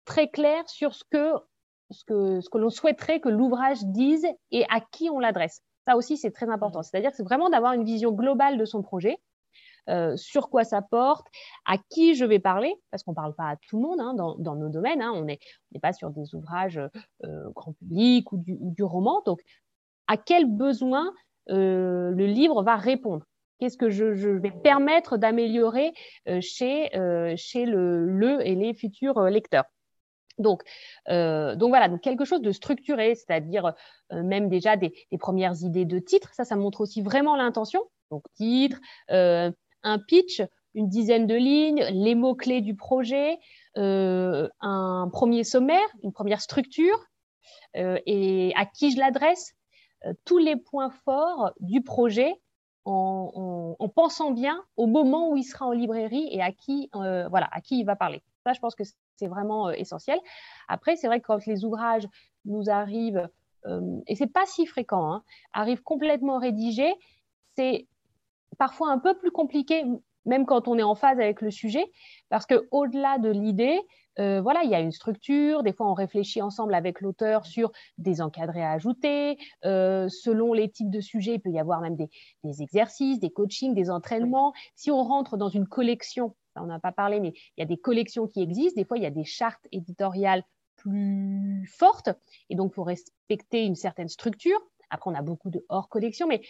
très 0.05 0.29
clair 0.29 0.69
sur 0.69 0.95
ce 0.95 1.05
que 1.11 1.35
ce 1.90 2.05
que, 2.05 2.40
ce 2.40 2.49
que 2.49 2.59
l'on 2.59 2.71
souhaiterait 2.71 3.21
que 3.21 3.29
l'ouvrage 3.29 3.85
dise 3.85 4.27
et 4.51 4.64
à 4.71 4.81
qui 4.81 5.11
on 5.11 5.19
l'adresse. 5.19 5.62
Ça 5.87 5.97
aussi, 5.97 6.17
c'est 6.17 6.31
très 6.31 6.49
important. 6.49 6.83
C'est-à-dire 6.83 7.11
que 7.11 7.17
c'est 7.17 7.25
vraiment 7.25 7.51
d'avoir 7.51 7.75
une 7.75 7.85
vision 7.85 8.11
globale 8.12 8.57
de 8.57 8.64
son 8.64 8.83
projet, 8.83 9.19
euh, 9.90 10.17
sur 10.17 10.49
quoi 10.49 10.64
ça 10.64 10.81
porte, 10.81 11.27
à 11.67 11.77
qui 11.90 12.14
je 12.14 12.25
vais 12.25 12.38
parler, 12.38 12.75
parce 12.90 13.03
qu'on 13.03 13.12
ne 13.12 13.17
parle 13.17 13.35
pas 13.35 13.51
à 13.51 13.57
tout 13.57 13.77
le 13.77 13.83
monde 13.83 14.01
hein, 14.01 14.14
dans, 14.14 14.35
dans, 14.37 14.57
nos 14.57 14.71
domaines. 14.71 15.03
Hein. 15.03 15.12
on 15.14 15.25
n'est 15.25 15.38
pas 15.83 15.93
sur 15.93 16.11
des 16.11 16.35
ouvrages 16.35 16.81
euh, 17.25 17.51
grand 17.55 17.75
public 17.75 18.33
ou 18.33 18.38
du, 18.38 18.57
du, 18.59 18.83
roman. 18.83 19.23
Donc, 19.27 19.40
à 20.07 20.17
quel 20.17 20.47
besoin 20.47 21.12
euh, 21.51 22.11
le 22.11 22.27
livre 22.27 22.62
va 22.62 22.77
répondre? 22.77 23.27
Qu'est-ce 23.59 23.77
que 23.77 23.90
je, 23.90 24.14
je, 24.14 24.31
vais 24.31 24.51
permettre 24.51 25.17
d'améliorer 25.17 25.93
euh, 26.29 26.40
chez, 26.40 26.97
euh, 26.97 27.35
chez 27.37 27.67
le, 27.67 28.07
le 28.07 28.47
et 28.47 28.55
les 28.55 28.75
futurs 28.75 29.21
lecteurs? 29.25 29.64
Donc, 30.38 30.62
euh, 31.09 31.55
donc 31.57 31.70
voilà, 31.70 31.88
donc 31.88 32.01
quelque 32.01 32.25
chose 32.25 32.42
de 32.42 32.53
structuré, 32.53 33.14
c'est-à-dire 33.14 33.73
euh, 34.12 34.23
même 34.23 34.49
déjà 34.49 34.77
des, 34.77 34.92
premières 35.18 35.55
idées 35.62 35.85
de 35.85 35.99
titre. 35.99 36.31
Ça, 36.35 36.44
ça 36.44 36.57
montre 36.57 36.81
aussi 36.81 37.03
vraiment 37.03 37.37
l'intention. 37.37 37.83
Donc 38.11 38.25
titre, 38.35 38.79
euh, 39.11 39.51
un 39.83 39.99
pitch, 39.99 40.42
une 40.75 40.88
dizaine 40.88 41.27
de 41.27 41.35
lignes, 41.35 41.85
les 41.90 42.14
mots 42.14 42.35
clés 42.35 42.61
du 42.61 42.75
projet, 42.75 43.38
un 43.77 45.09
premier 45.12 45.44
sommaire, 45.44 45.87
une 46.03 46.12
première 46.12 46.40
structure, 46.40 47.07
et 47.75 48.53
à 48.57 48.66
qui 48.66 48.92
je 48.92 48.99
l'adresse, 48.99 49.55
tous 50.25 50.38
les 50.38 50.57
points 50.57 50.90
forts 51.05 51.53
du 51.61 51.83
projet. 51.83 52.35
En, 52.87 53.77
en, 53.79 53.88
pensant 53.88 54.31
bien 54.31 54.62
au 54.77 54.87
moment 54.87 55.31
où 55.31 55.37
il 55.37 55.44
sera 55.44 55.66
en 55.66 55.73
librairie 55.73 56.29
et 56.31 56.42
à 56.42 56.53
qui, 56.53 56.90
voilà, 56.92 57.49
à 57.51 57.61
qui 57.62 57.81
il 57.81 57.85
va 57.85 57.97
parler. 57.97 58.23
Ça, 58.44 58.53
je 58.53 58.61
pense 58.61 58.75
que 58.75 58.85
c'est 59.16 59.27
vraiment 59.27 59.68
euh, 59.68 59.73
essentiel. 59.73 60.18
Après, 60.68 60.97
c'est 60.97 61.07
vrai 61.07 61.20
que 61.20 61.27
quand 61.27 61.44
les 61.47 61.64
ouvrages 61.64 62.07
nous 62.44 62.68
arrivent, 62.68 63.29
euh, 63.66 64.01
et 64.07 64.16
c'est 64.16 64.27
pas 64.27 64.47
si 64.47 64.66
fréquent, 64.66 65.12
hein, 65.12 65.25
arrivent 65.53 65.83
complètement 65.83 66.38
rédigés, 66.38 66.94
c'est 67.57 67.87
parfois 68.59 68.90
un 68.90 68.99
peu 68.99 69.16
plus 69.16 69.31
compliqué, 69.31 69.85
même 70.27 70.47
quand 70.47 70.69
on 70.69 70.79
est 70.79 70.83
en 70.83 70.95
phase 70.95 71.19
avec 71.19 71.41
le 71.41 71.51
sujet, 71.51 71.85
parce 72.29 72.47
que 72.47 72.67
au-delà 72.71 73.19
de 73.19 73.31
l'idée, 73.31 73.81
euh, 74.21 74.41
voilà, 74.41 74.63
il 74.63 74.71
y 74.71 74.75
a 74.75 74.81
une 74.81 74.93
structure. 74.93 75.63
Des 75.65 75.73
fois, 75.73 75.91
on 75.91 75.95
réfléchit 75.95 76.41
ensemble 76.41 76.75
avec 76.75 77.01
l'auteur 77.01 77.47
sur 77.47 77.73
des 77.99 78.21
encadrés 78.21 78.63
à 78.63 78.71
ajouter. 78.71 79.39
selon 79.63 80.53
les 80.53 80.71
types 80.71 80.91
de 80.91 81.01
sujets, 81.01 81.35
il 81.35 81.41
peut 81.41 81.51
y 81.51 81.59
avoir 81.59 81.81
même 81.81 81.97
des, 81.97 82.09
des 82.45 82.63
exercices, 82.63 83.19
des 83.19 83.31
coachings, 83.31 83.75
des 83.75 83.91
entraînements. 83.91 84.53
Si 84.77 84.91
on 84.91 85.03
rentre 85.03 85.37
dans 85.37 85.49
une 85.49 85.67
collection 85.67 86.35
on 86.57 86.67
n'a 86.67 86.79
pas 86.79 86.93
parlé, 86.93 87.21
mais 87.21 87.33
il 87.57 87.61
y 87.61 87.63
a 87.63 87.67
des 87.67 87.77
collections 87.77 88.27
qui 88.27 88.43
existent. 88.43 88.81
Des 88.81 88.85
fois, 88.85 88.97
il 88.97 89.03
y 89.03 89.07
a 89.07 89.11
des 89.11 89.25
chartes 89.25 89.67
éditoriales 89.73 90.45
plus 90.77 91.67
fortes. 91.67 92.11
Et 92.51 92.57
donc, 92.57 92.73
il 92.73 92.75
faut 92.75 92.85
respecter 92.85 93.65
une 93.65 93.75
certaine 93.75 94.09
structure. 94.09 94.59
Après, 94.91 95.11
on 95.11 95.15
a 95.15 95.23
beaucoup 95.23 95.51
de 95.51 95.65
hors 95.69 95.89
collection. 95.89 96.27
Mais 96.27 96.43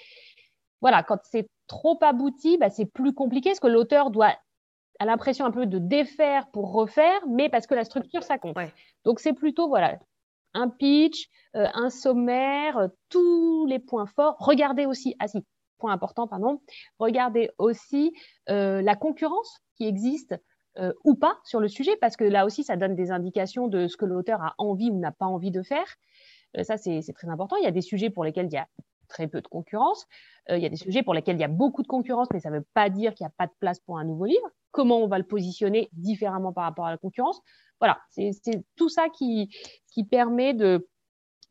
voilà, 0.80 1.02
quand 1.02 1.18
c'est 1.24 1.48
trop 1.66 1.98
abouti, 2.02 2.58
bah, 2.58 2.70
c'est 2.70 2.86
plus 2.86 3.12
compliqué 3.12 3.50
parce 3.50 3.60
que 3.60 3.66
l'auteur 3.66 4.10
doit 4.10 4.34
a 5.00 5.04
l'impression 5.06 5.44
un 5.44 5.50
peu 5.50 5.66
de 5.66 5.78
défaire 5.78 6.48
pour 6.52 6.72
refaire, 6.72 7.20
mais 7.28 7.48
parce 7.48 7.66
que 7.66 7.74
la 7.74 7.84
structure, 7.84 8.22
ça 8.22 8.38
compte. 8.38 8.56
Donc, 9.04 9.18
c'est 9.18 9.32
plutôt, 9.32 9.68
voilà, 9.68 9.98
un 10.54 10.68
pitch, 10.68 11.28
euh, 11.56 11.66
un 11.74 11.90
sommaire, 11.90 12.78
euh, 12.78 12.88
tous 13.08 13.66
les 13.66 13.80
points 13.80 14.06
forts. 14.06 14.36
Regardez 14.38 14.86
aussi, 14.86 15.16
ah 15.18 15.26
si, 15.26 15.44
point 15.78 15.92
important, 15.92 16.28
pardon, 16.28 16.60
regardez 16.98 17.50
aussi 17.58 18.12
la 18.46 18.94
concurrence 18.94 19.58
qui 19.76 19.86
existe 19.86 20.36
ou 21.04 21.14
pas 21.14 21.38
sur 21.44 21.60
le 21.60 21.68
sujet, 21.68 21.96
parce 22.00 22.16
que 22.16 22.24
là 22.24 22.46
aussi, 22.46 22.62
ça 22.62 22.76
donne 22.76 22.94
des 22.94 23.10
indications 23.10 23.66
de 23.66 23.88
ce 23.88 23.96
que 23.96 24.04
l'auteur 24.04 24.40
a 24.42 24.54
envie 24.58 24.90
ou 24.90 24.98
n'a 24.98 25.12
pas 25.12 25.26
envie 25.26 25.50
de 25.50 25.62
faire. 25.62 25.96
ça, 26.62 26.76
c'est 26.76 27.02
très 27.14 27.28
important. 27.28 27.56
Il 27.56 27.64
y 27.64 27.68
a 27.68 27.72
des 27.72 27.82
sujets 27.82 28.08
pour 28.08 28.24
lesquels 28.24 28.46
il 28.46 28.54
y 28.54 28.58
a 28.58 28.68
très 29.14 29.28
peu 29.28 29.40
de 29.40 29.46
concurrence. 29.46 30.06
il 30.50 30.58
y 30.58 30.66
a 30.66 30.68
des 30.68 30.76
sujets 30.76 31.02
pour 31.02 31.14
lesquels 31.14 31.36
il 31.36 31.40
y 31.40 31.44
a 31.44 31.48
beaucoup 31.48 31.82
de 31.82 31.88
concurrence, 31.88 32.28
mais 32.32 32.40
ça 32.40 32.50
ne 32.50 32.58
veut 32.58 32.66
pas 32.74 32.90
dire 32.90 33.14
qu'il 33.14 33.24
n'y 33.24 33.28
a 33.28 33.34
pas 33.38 33.46
de 33.46 33.54
place 33.60 33.80
pour 33.80 33.98
un 33.98 34.04
nouveau 34.04 34.26
livre. 34.26 34.46
Comment 34.72 34.98
on 34.98 35.06
va 35.06 35.18
le 35.18 35.24
positionner 35.24 35.88
différemment 35.92 36.52
par 36.52 36.64
rapport 36.64 36.86
à 36.86 36.90
la 36.90 36.98
concurrence? 36.98 37.40
Voilà, 37.80 37.98
c'est 38.10 38.64
tout 38.76 38.88
ça 38.88 39.08
qui, 39.08 39.48
qui 39.92 40.04
permet 40.04 40.54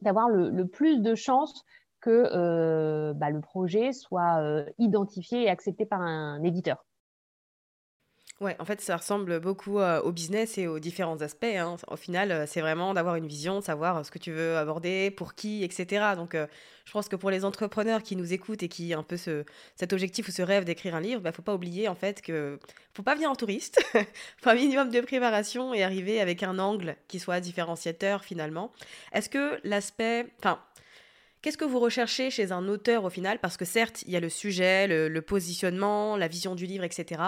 d'avoir 0.02 0.30
le, 0.30 0.68
plus 0.68 1.02
de 1.02 1.16
chances 1.16 1.64
que 2.02 2.30
euh, 2.34 3.14
bah, 3.14 3.30
le 3.30 3.40
projet 3.40 3.94
soit 3.94 4.42
euh, 4.42 4.66
identifié 4.78 5.44
et 5.44 5.50
accepté 5.50 5.86
par 5.86 6.02
un 6.02 6.44
éditeur. 6.44 6.86
Ouais, 8.44 8.56
en 8.60 8.66
fait, 8.66 8.82
ça 8.82 8.98
ressemble 8.98 9.40
beaucoup 9.40 9.80
euh, 9.80 10.02
au 10.02 10.12
business 10.12 10.58
et 10.58 10.68
aux 10.68 10.80
différents 10.80 11.22
aspects. 11.22 11.46
hein. 11.46 11.78
Au 11.88 11.96
final, 11.96 12.46
c'est 12.48 12.62
vraiment 12.62 12.94
d'avoir 12.94 13.16
une 13.16 13.26
vision, 13.26 13.62
savoir 13.62 14.06
ce 14.06 14.12
que 14.12 14.20
tu 14.20 14.32
veux 14.32 14.58
aborder, 14.58 15.12
pour 15.12 15.34
qui, 15.34 15.64
etc. 15.64 16.16
Donc, 16.18 16.36
je 16.86 16.92
pense 16.92 17.08
que 17.08 17.16
pour 17.16 17.30
les 17.32 17.46
entrepreneurs 17.46 18.04
qui 18.04 18.16
nous 18.16 18.34
écoutent 18.34 18.62
et 18.64 18.68
qui 18.68 18.94
ont 18.96 19.00
un 19.00 19.04
peu 19.04 19.18
ce, 19.18 19.46
cet 19.76 19.94
objectif 19.94 20.28
ou 20.28 20.32
ce 20.32 20.42
rêve 20.42 20.66
d'écrire 20.66 20.96
un 20.96 21.02
livre, 21.02 21.22
il 21.22 21.24
bah, 21.24 21.30
ne 21.30 21.36
faut 21.36 21.42
pas 21.42 21.56
oublier 21.56 21.88
en 21.88 21.96
fait 21.96 22.22
que 22.22 22.60
faut 22.94 23.04
pas 23.04 23.16
venir 23.16 23.32
en 23.32 23.36
touriste, 23.36 23.82
faut 24.42 24.50
un 24.50 24.56
minimum 24.56 24.90
de 24.90 25.00
préparation 25.02 25.74
et 25.74 25.84
arriver 25.84 26.20
avec 26.20 26.44
un 26.44 26.60
angle 26.60 26.98
qui 27.08 27.20
soit 27.20 27.40
différenciateur 27.40 28.24
finalement. 28.24 28.72
Est-ce 29.14 29.30
que 29.30 29.60
l'aspect, 29.64 30.28
enfin, 30.40 30.60
Qu'est-ce 31.44 31.58
que 31.58 31.66
vous 31.66 31.80
recherchez 31.80 32.32
chez 32.32 32.54
un 32.54 32.70
auteur 32.70 33.04
au 33.04 33.10
final? 33.10 33.38
Parce 33.38 33.58
que 33.58 33.66
certes, 33.66 34.02
il 34.08 34.14
y 34.14 34.16
a 34.16 34.22
le 34.22 34.30
sujet, 34.30 34.88
le, 34.88 35.22
positionnement, 35.22 36.16
la 36.16 36.30
vision 36.30 36.56
du 36.56 36.66
livre, 36.66 36.86
etc. 36.86 37.22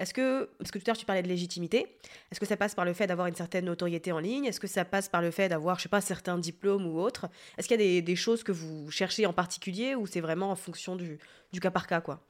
Est-ce 0.00 0.12
que, 0.12 0.50
parce 0.58 0.72
que 0.72 0.80
tout 0.80 0.82
à 0.86 0.90
l'heure 0.90 0.96
tu 0.96 1.06
parlais 1.06 1.22
de 1.22 1.28
légitimité, 1.28 1.86
est-ce 2.32 2.40
que 2.40 2.46
ça 2.46 2.56
passe 2.56 2.74
par 2.74 2.84
le 2.84 2.92
fait 2.94 3.06
d'avoir 3.06 3.28
une 3.28 3.36
certaine 3.36 3.66
notoriété 3.66 4.10
en 4.10 4.18
ligne? 4.18 4.44
Est-ce 4.44 4.58
que 4.58 4.66
ça 4.66 4.84
passe 4.84 5.08
par 5.08 5.22
le 5.22 5.30
fait 5.30 5.48
d'avoir, 5.48 5.78
je 5.78 5.84
sais 5.84 5.88
pas, 5.88 6.00
certains 6.00 6.36
diplômes 6.36 6.84
ou 6.84 6.98
autres? 6.98 7.28
Est-ce 7.58 7.68
qu'il 7.68 7.80
y 7.80 7.98
a 7.98 8.00
des, 8.00 8.16
choses 8.16 8.42
que 8.42 8.50
vous 8.50 8.90
cherchez 8.90 9.24
en 9.24 9.32
particulier 9.32 9.94
ou 9.94 10.04
c'est 10.04 10.20
vraiment 10.20 10.50
en 10.50 10.56
fonction 10.56 10.96
du, 10.96 11.20
du 11.52 11.60
cas 11.60 11.70
par 11.70 11.86
cas 11.86 12.00
quoi? 12.00 12.26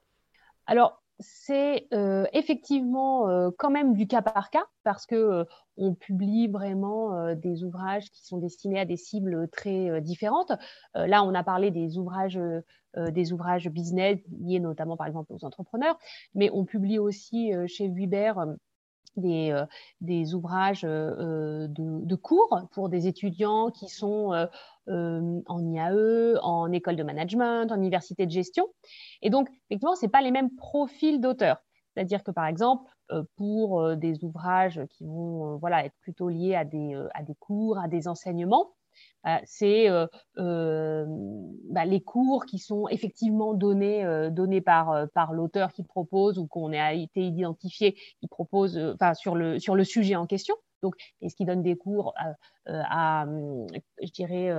Alors, 0.66 1.02
c'est 1.20 1.86
euh, 1.92 2.26
effectivement 2.32 3.28
euh, 3.28 3.50
quand 3.56 3.70
même 3.70 3.94
du 3.94 4.06
cas 4.06 4.22
par 4.22 4.50
cas 4.50 4.64
parce 4.84 5.06
que 5.06 5.14
euh, 5.14 5.44
on 5.76 5.94
publie 5.94 6.48
vraiment 6.48 7.34
des 7.34 7.64
ouvrages 7.64 8.10
qui 8.10 8.26
sont 8.26 8.38
destinés 8.38 8.80
à 8.80 8.84
des 8.84 8.98
cibles 8.98 9.48
très 9.48 10.02
différentes. 10.02 10.52
là, 10.94 11.24
on 11.24 11.34
a 11.34 11.42
parlé 11.42 11.70
des 11.70 11.96
ouvrages, 11.96 12.38
des 12.98 13.32
ouvrages 13.32 13.66
business 13.70 14.18
liés 14.42 14.60
notamment 14.60 14.98
par 14.98 15.06
exemple 15.06 15.32
aux 15.32 15.42
entrepreneurs, 15.42 15.98
mais 16.34 16.50
on 16.52 16.66
publie 16.66 16.98
aussi 16.98 17.52
chez 17.66 17.88
Vuibert 17.88 18.44
des, 19.16 19.58
des, 20.02 20.34
ouvrages 20.34 20.82
de, 20.82 22.14
cours 22.16 22.68
pour 22.72 22.90
des 22.90 23.06
étudiants 23.06 23.70
qui 23.70 23.88
sont 23.88 24.32
en 24.90 25.72
IAE, 25.72 26.38
en 26.42 26.72
école 26.72 26.96
de 26.96 27.02
management, 27.02 27.70
en 27.70 27.76
université 27.76 28.26
de 28.26 28.30
gestion. 28.30 28.66
Et 29.22 29.30
donc, 29.30 29.48
effectivement, 29.68 29.94
ce 29.94 30.06
pas 30.06 30.22
les 30.22 30.30
mêmes 30.30 30.54
profils 30.56 31.20
d'auteurs. 31.20 31.62
C'est-à-dire 31.94 32.22
que, 32.22 32.30
par 32.30 32.46
exemple, 32.46 32.90
euh, 33.12 33.24
pour 33.36 33.80
euh, 33.80 33.96
des 33.96 34.24
ouvrages 34.24 34.80
qui 34.90 35.04
vont 35.04 35.54
euh, 35.54 35.56
voilà, 35.56 35.84
être 35.84 35.96
plutôt 36.00 36.28
liés 36.28 36.54
à 36.54 36.64
des, 36.64 36.94
à 37.14 37.22
des 37.22 37.34
cours, 37.34 37.78
à 37.78 37.88
des 37.88 38.08
enseignements, 38.08 38.74
c'est 39.44 39.88
bah, 40.36 41.84
les 41.86 42.00
cours 42.02 42.44
qui 42.44 42.58
sont 42.58 42.88
effectivement 42.88 43.54
donnés, 43.54 44.28
donnés 44.30 44.60
par, 44.60 45.08
par 45.14 45.32
l'auteur 45.32 45.72
qui 45.72 45.84
propose 45.84 46.38
ou 46.38 46.46
qu'on 46.46 46.72
a 46.72 46.92
été 46.92 47.22
identifié, 47.22 47.96
qui 48.18 48.26
propose 48.28 48.78
enfin, 48.94 49.14
sur, 49.14 49.36
le, 49.36 49.58
sur 49.58 49.74
le 49.74 49.84
sujet 49.84 50.16
en 50.16 50.26
question. 50.26 50.54
Donc, 50.82 50.94
est-ce 51.20 51.34
qu'il 51.34 51.46
donne 51.46 51.62
des 51.62 51.76
cours 51.76 52.14
à, 52.66 53.24
hum, 53.24 53.66
je 54.02 54.10
dirais, 54.12 54.50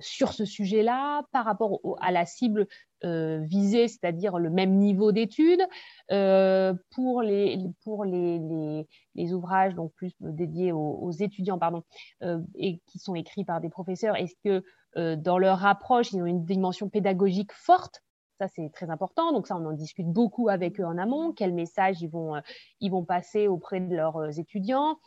sur 0.00 0.32
ce 0.32 0.44
sujet-là 0.44 1.22
par 1.32 1.44
rapport 1.44 1.80
à 2.00 2.12
la 2.12 2.26
cible 2.26 2.66
euh, 3.04 3.38
viser, 3.42 3.86
c'est-à-dire 3.86 4.38
le 4.38 4.50
même 4.50 4.74
niveau 4.76 5.12
d'études. 5.12 5.62
Euh, 6.10 6.74
pour 6.90 7.22
les, 7.22 7.56
pour 7.84 8.04
les, 8.04 8.40
les, 9.14 9.32
ouvrages 9.32 9.76
donc 9.76 9.92
plus 9.92 10.12
dédiés 10.18 10.72
aux, 10.72 11.12
étudiants 11.12 11.60
pardon, 11.60 11.84
euh, 12.24 12.40
et 12.56 12.80
qui 12.86 12.98
sont 12.98 13.14
écrits 13.14 13.44
par 13.44 13.60
des 13.60 13.68
professeurs, 13.68 14.16
est-ce 14.16 14.34
que 14.44 14.64
dans 15.16 15.38
leur 15.38 15.64
approche, 15.64 16.12
ils 16.12 16.20
ont 16.20 16.26
une 16.26 16.44
dimension 16.44 16.88
pédagogique 16.88 17.52
forte? 17.52 18.02
Ça, 18.40 18.48
c'est 18.48 18.68
très 18.72 18.90
important. 18.90 19.32
Donc 19.32 19.46
ça, 19.46 19.56
on 19.56 19.64
en 19.64 19.72
discute 19.72 20.08
beaucoup 20.08 20.48
avec 20.48 20.80
eux 20.80 20.84
en 20.84 20.98
amont. 20.98 21.32
Quels 21.32 21.54
messages 21.54 22.02
ils 22.02 22.08
vont, 22.08 22.34
ils 22.80 22.90
vont 22.90 23.04
passer 23.04 23.46
auprès 23.46 23.80
de 23.80 23.94
leurs 23.94 24.40
étudiants 24.40 24.98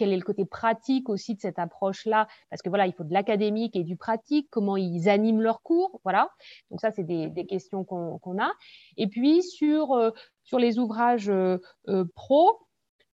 quel 0.00 0.14
est 0.14 0.16
le 0.16 0.22
côté 0.22 0.46
pratique 0.46 1.10
aussi 1.10 1.34
de 1.34 1.40
cette 1.40 1.58
approche-là? 1.58 2.26
Parce 2.48 2.62
que 2.62 2.70
voilà, 2.70 2.86
il 2.86 2.94
faut 2.94 3.04
de 3.04 3.12
l'académique 3.12 3.76
et 3.76 3.84
du 3.84 3.98
pratique, 3.98 4.48
comment 4.50 4.78
ils 4.78 5.10
animent 5.10 5.42
leurs 5.42 5.60
cours, 5.60 6.00
voilà. 6.04 6.30
Donc 6.70 6.80
ça, 6.80 6.90
c'est 6.90 7.04
des, 7.04 7.46
questions 7.46 7.84
qu'on 7.84 8.38
a. 8.38 8.50
Et 8.96 9.08
puis 9.08 9.42
sur, 9.42 9.92
euh, 9.92 10.10
sur 10.42 10.58
les 10.58 10.78
ouvrages 10.78 11.28
euh, 11.28 11.58
euh, 11.88 12.06
pro, 12.14 12.60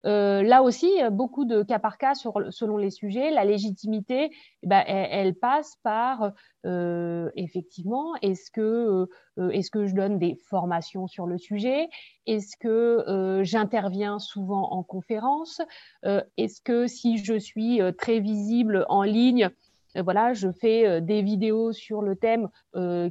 euh, 0.06 0.42
là 0.42 0.62
aussi, 0.62 0.90
beaucoup 1.10 1.44
de 1.44 1.62
cas 1.62 1.78
par 1.78 1.98
cas 1.98 2.14
sur, 2.14 2.32
selon 2.50 2.76
les 2.76 2.90
sujets. 2.90 3.30
La 3.30 3.44
légitimité, 3.44 4.30
eh 4.62 4.66
ben, 4.66 4.82
elle, 4.86 5.34
passe 5.34 5.76
par 5.82 6.32
euh, 6.66 7.30
effectivement, 7.36 8.14
est-ce 8.22 8.50
que, 8.50 9.06
euh, 9.38 9.50
est-ce 9.50 9.70
que 9.70 9.86
je 9.86 9.94
donne 9.94 10.18
des 10.18 10.34
formations 10.34 11.06
sur 11.06 11.26
le 11.26 11.38
sujet? 11.38 11.88
Est-ce 12.26 12.56
que 12.56 13.40
j'interviens 13.42 14.18
souvent 14.18 14.70
en 14.72 14.82
conférence? 14.82 15.60
Est-ce 16.02 16.60
que 16.62 16.86
si 16.86 17.18
je 17.18 17.38
suis 17.38 17.80
très 17.98 18.20
visible 18.20 18.86
en 18.88 19.02
ligne, 19.02 19.50
voilà, 19.96 20.32
je 20.34 20.52
fais 20.52 21.00
des 21.00 21.22
vidéos 21.22 21.72
sur 21.72 22.02
le 22.02 22.14
thème 22.14 22.48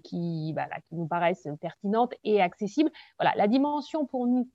qui, 0.04 0.56
qui 0.86 0.95
nous 0.95 1.08
paraissent 1.08 1.47
pertinentes 1.60 2.13
et 2.23 2.41
accessibles? 2.41 2.91
Voilà, 3.19 3.36
la 3.36 3.47
dimension 3.47 4.06
pour 4.06 4.28
nous 4.28 4.47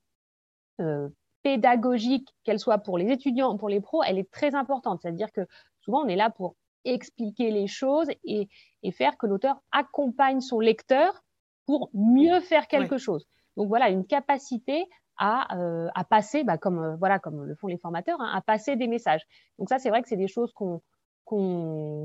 pédagogique, 1.45 2.27
qu'elle 2.43 2.57
soit 2.57 2.79
pour 2.79 2.97
les 2.97 3.11
étudiants 3.11 3.53
ou 3.53 3.57
pour 3.57 3.69
les 3.69 3.79
pros, 3.79 4.01
elle 4.01 4.17
est 4.17 4.31
très 4.31 4.55
importante. 4.55 5.01
C'est-à-dire 5.03 5.31
que 5.31 5.41
souvent, 5.81 6.01
on 6.03 6.07
est 6.07 6.15
là 6.15 6.31
pour 6.31 6.55
expliquer 6.85 7.51
les 7.51 7.67
choses 7.67 8.07
et, 8.23 8.49
faire 8.91 9.15
que 9.15 9.27
l'auteur 9.27 9.61
accompagne 9.71 10.41
son 10.41 10.59
lecteur 10.59 11.23
pour 11.67 11.91
mieux 11.93 12.39
faire 12.39 12.67
quelque 12.67 12.97
chose. 12.97 13.27
Donc 13.57 13.67
voilà, 13.67 13.89
une 13.89 14.07
capacité 14.07 14.85
à, 15.17 15.55
euh, 15.55 15.87
passer, 16.09 16.43
bah, 16.43 16.57
comme, 16.57 16.79
euh, 16.79 16.95
voilà, 16.95 17.19
comme 17.19 17.43
le 17.43 17.53
font 17.53 17.67
les 17.67 17.77
formateurs, 17.77 18.19
hein, 18.19 18.31
à 18.33 18.41
passer 18.41 18.75
des 18.75 18.87
messages. 18.87 19.21
Donc 19.59 19.69
ça, 19.69 19.77
c'est 19.77 19.89
vrai 19.89 20.01
que 20.01 20.09
c'est 20.09 20.17
des 20.17 20.27
choses 20.27 20.51
qu'on 20.51 20.81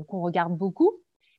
regarde 0.07 0.55
beaucoup. 0.55 0.91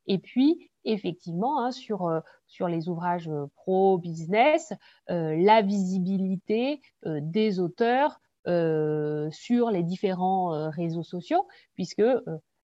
Et 0.07 0.19
puis, 0.19 0.71
effectivement, 0.85 1.63
hein, 1.65 1.71
sur, 1.71 2.07
euh, 2.07 2.21
sur 2.47 2.69
les 2.69 2.89
ouvrages 2.89 3.29
euh, 3.29 3.47
pro-business, 3.55 4.73
euh, 5.11 5.37
la 5.37 5.63
visibilité 5.63 6.81
des 7.05 7.61
auteurs 7.61 8.21
sur 8.45 9.71
les 9.71 9.85
différents 9.85 10.69
réseaux 10.71 11.05
sociaux, 11.05 11.47
puisque 11.75 12.03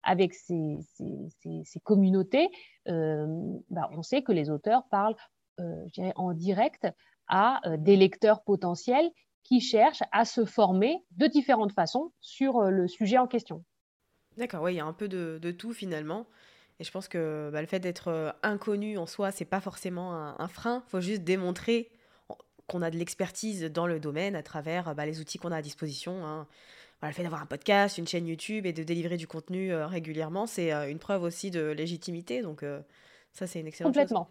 avec 0.03 0.35
ces, 0.35 0.79
ces, 0.91 1.81
communautés, 1.85 2.49
bah, 2.85 3.89
on 3.93 4.03
sait 4.03 4.23
que 4.23 4.33
les 4.33 4.51
auteurs 4.51 4.89
parlent 4.91 5.15
en 6.17 6.33
direct 6.33 6.89
à 7.29 7.61
des 7.79 7.95
lecteurs 7.95 8.43
potentiels 8.43 9.09
qui 9.45 9.61
cherchent 9.61 10.03
à 10.11 10.25
se 10.25 10.45
former 10.45 11.05
de 11.13 11.29
différentes 11.29 11.73
façons 11.73 12.11
sur 12.21 12.63
le 12.63 12.89
sujet 12.89 13.19
en 13.19 13.29
question. 13.29 13.65
D'accord, 14.37 14.63
oui, 14.63 14.75
il 14.75 14.77
y 14.79 14.81
a 14.81 14.85
un 14.85 14.93
peu 14.93 15.07
de, 15.07 15.39
de 15.41 15.51
tout 15.53 15.73
finalement. 15.73 16.27
Et 16.81 16.85
je 16.85 16.91
pense 16.91 17.09
que 17.09 17.51
bah, 17.53 17.61
le 17.61 17.67
fait 17.67 17.81
d'être 17.81 18.09
euh, 18.09 18.31
inconnu 18.43 18.99
en 18.99 19.07
soi, 19.07 19.33
c'est 19.33 19.45
pas 19.45 19.61
forcément 19.61 20.15
un, 20.15 20.49
frein. 20.49 20.83
Il 20.87 20.91
faut 20.91 21.01
juste 21.01 21.23
démontrer 21.23 21.91
qu'on 22.69 22.83
a 22.83 22.91
de 22.91 22.97
l'expertise 22.97 23.65
dans 23.65 23.87
le 23.87 23.99
domaine 23.99 24.37
à 24.37 24.43
travers 24.43 24.95
bah, 24.95 25.07
les 25.07 25.21
outils 25.21 25.39
qu'on 25.39 25.51
a 25.51 25.57
à 25.57 25.63
disposition. 25.63 26.25
Hein. 26.25 26.47
le 27.03 27.13
fait 27.13 27.23
d'avoir 27.23 27.43
un 27.43 27.47
podcast, 27.47 27.99
une 27.99 28.07
chaîne 28.07 28.27
YouTube 28.27 28.65
et 28.67 28.73
de 28.73 28.83
délivrer 28.85 29.17
du 29.17 29.27
contenu 29.27 29.73
euh, 29.73 29.87
régulièrement, 29.87 30.47
c'est 30.47 30.73
euh, 30.73 30.89
une 30.89 30.99
preuve 30.99 31.23
aussi 31.25 31.51
de 31.51 31.71
légitimité. 31.71 32.43
Donc 32.43 32.65
ça, 33.33 33.47
c'est 33.47 33.61
une 33.61 33.67
excellente 33.67 33.93
complètement. 33.93 34.29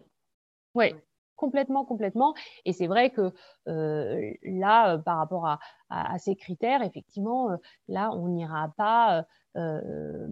Oui, 0.74 0.94
complètement, 1.36 1.84
complètement. 1.84 2.34
Et 2.64 2.72
c'est 2.72 2.86
vrai 2.86 3.10
que 3.10 3.32
là, 3.66 4.96
par 4.98 5.18
rapport 5.18 5.46
à, 5.46 5.58
à, 5.90 6.18
ces 6.18 6.34
critères, 6.34 6.82
effectivement, 6.82 7.50
là, 7.88 8.10
on 8.14 8.28
n'ira 8.28 8.72
pas 8.76 9.26
euh, 9.58 10.26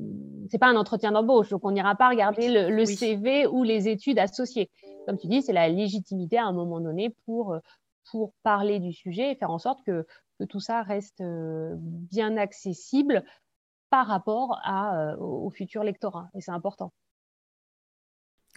c'est 0.50 0.58
pas 0.58 0.68
un 0.68 0.76
entretien 0.76 1.12
d'embauche, 1.12 1.48
donc 1.48 1.64
on 1.64 1.72
n'ira 1.72 1.94
pas 1.94 2.08
regarder 2.08 2.68
le, 2.70 2.84
CV 2.84 3.46
ou 3.46 3.62
les 3.64 3.88
études 3.88 4.18
associées. 4.18 4.70
Comme 5.06 5.18
tu 5.18 5.26
dis, 5.26 5.42
c'est 5.42 5.52
la 5.52 5.68
légitimité 5.68 6.38
à 6.38 6.46
un 6.46 6.52
moment 6.52 6.80
donné 6.80 7.10
pour, 7.24 7.54
euh, 7.54 7.58
pour 8.10 8.32
parler 8.42 8.78
du 8.78 8.92
sujet 8.92 9.32
et 9.32 9.34
faire 9.34 9.50
en 9.50 9.58
sorte 9.58 9.82
que, 9.84 10.06
que 10.38 10.44
tout 10.44 10.60
ça 10.60 10.82
reste 10.82 11.20
euh, 11.20 11.74
bien 11.78 12.36
accessible 12.36 13.24
par 13.90 14.06
rapport 14.06 14.58
à, 14.64 15.16
au, 15.18 15.50
futur 15.50 15.82
lectorat. 15.84 16.28
Et 16.34 16.40
c'est 16.40 16.50
important. 16.50 16.92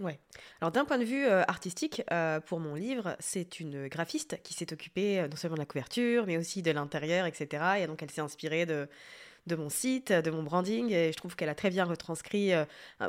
Ouais. 0.02 0.20
Alors 0.62 0.72
d'un 0.72 0.86
point 0.86 0.98
de 0.98 1.04
vue 1.04 1.26
euh, 1.26 1.44
artistique, 1.48 2.02
euh, 2.12 2.40
pour 2.40 2.60
mon 2.60 2.76
livre, 2.76 3.16
c'est 3.20 3.60
une 3.60 3.88
graphiste 3.88 4.42
qui 4.44 4.54
s'est 4.54 4.72
occupée 4.72 5.20
euh, 5.20 5.28
non 5.28 5.36
seulement 5.36 5.56
de 5.56 5.62
la 5.62 5.66
couverture, 5.66 6.26
mais 6.26 6.38
aussi 6.38 6.62
de 6.62 6.72
l'intérieur, 6.72 7.26
etc. 7.26 7.64
Et 7.80 7.88
donc 7.88 8.02
elle 8.02 8.12
s'est 8.12 8.22
inspirée 8.22 8.66
de, 8.66 8.88
de 9.50 9.56
mon 9.56 9.68
site, 9.68 10.14
de 10.14 10.32
mon 10.32 10.44
branding, 10.44 10.92
et 10.94 11.12
je 11.12 11.18
trouve 11.18 11.36
qu'elle 11.36 11.50
a 11.50 11.56
très 11.56 11.70
bien 11.70 11.84
retranscrit 11.84 12.52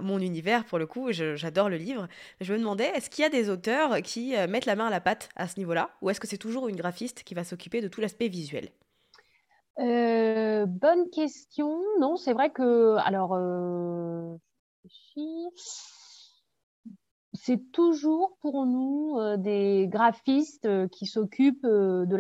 mon 0.01 0.19
univers 0.19 0.65
pour 0.65 0.79
le 0.79 0.87
coup. 0.87 1.13
J'adore 1.13 1.69
le 1.69 1.77
livre. 1.77 2.09
Je 2.41 2.53
me 2.53 2.59
demandais, 2.59 2.91
est-ce 2.97 3.11
qu'il 3.11 3.23
y 3.23 3.27
a 3.27 3.31
des 3.31 3.51
auteurs 3.51 4.03
qui 4.03 4.35
mettent 4.49 4.67
la 4.67 4.75
main 4.75 4.87
à 4.87 4.91
la 4.91 5.01
pâte 5.01 5.29
à 5.37 5.47
ce 5.47 5.59
niveau-là, 5.59 5.91
ou 6.03 6.11
est-ce 6.11 6.19
que 6.19 6.27
c'est 6.27 6.39
toujours 6.39 6.67
une 6.67 6.77
graphiste 6.77 7.23
qui 7.23 7.35
va 7.35 7.45
s'occuper 7.45 7.81
de 7.81 7.89
tout 7.89 8.01
l'aspect 8.01 8.29
visuel? 8.29 8.71
Bonne 9.77 11.09
question. 11.11 11.81
Non, 12.01 12.17
c'est 12.17 12.33
vrai 12.33 12.51
que 12.51 12.97
alors 12.99 13.37
c'est 17.43 17.73
toujours 17.73 18.37
pour 18.41 18.67
nous 18.67 19.17
euh, 19.19 19.37
des 19.39 19.87
graphistes 19.89 20.67
euh, 20.67 20.89
qui 20.89 21.07
s'occupent 21.07 21.65
euh, 21.65 22.05
de 22.05 22.17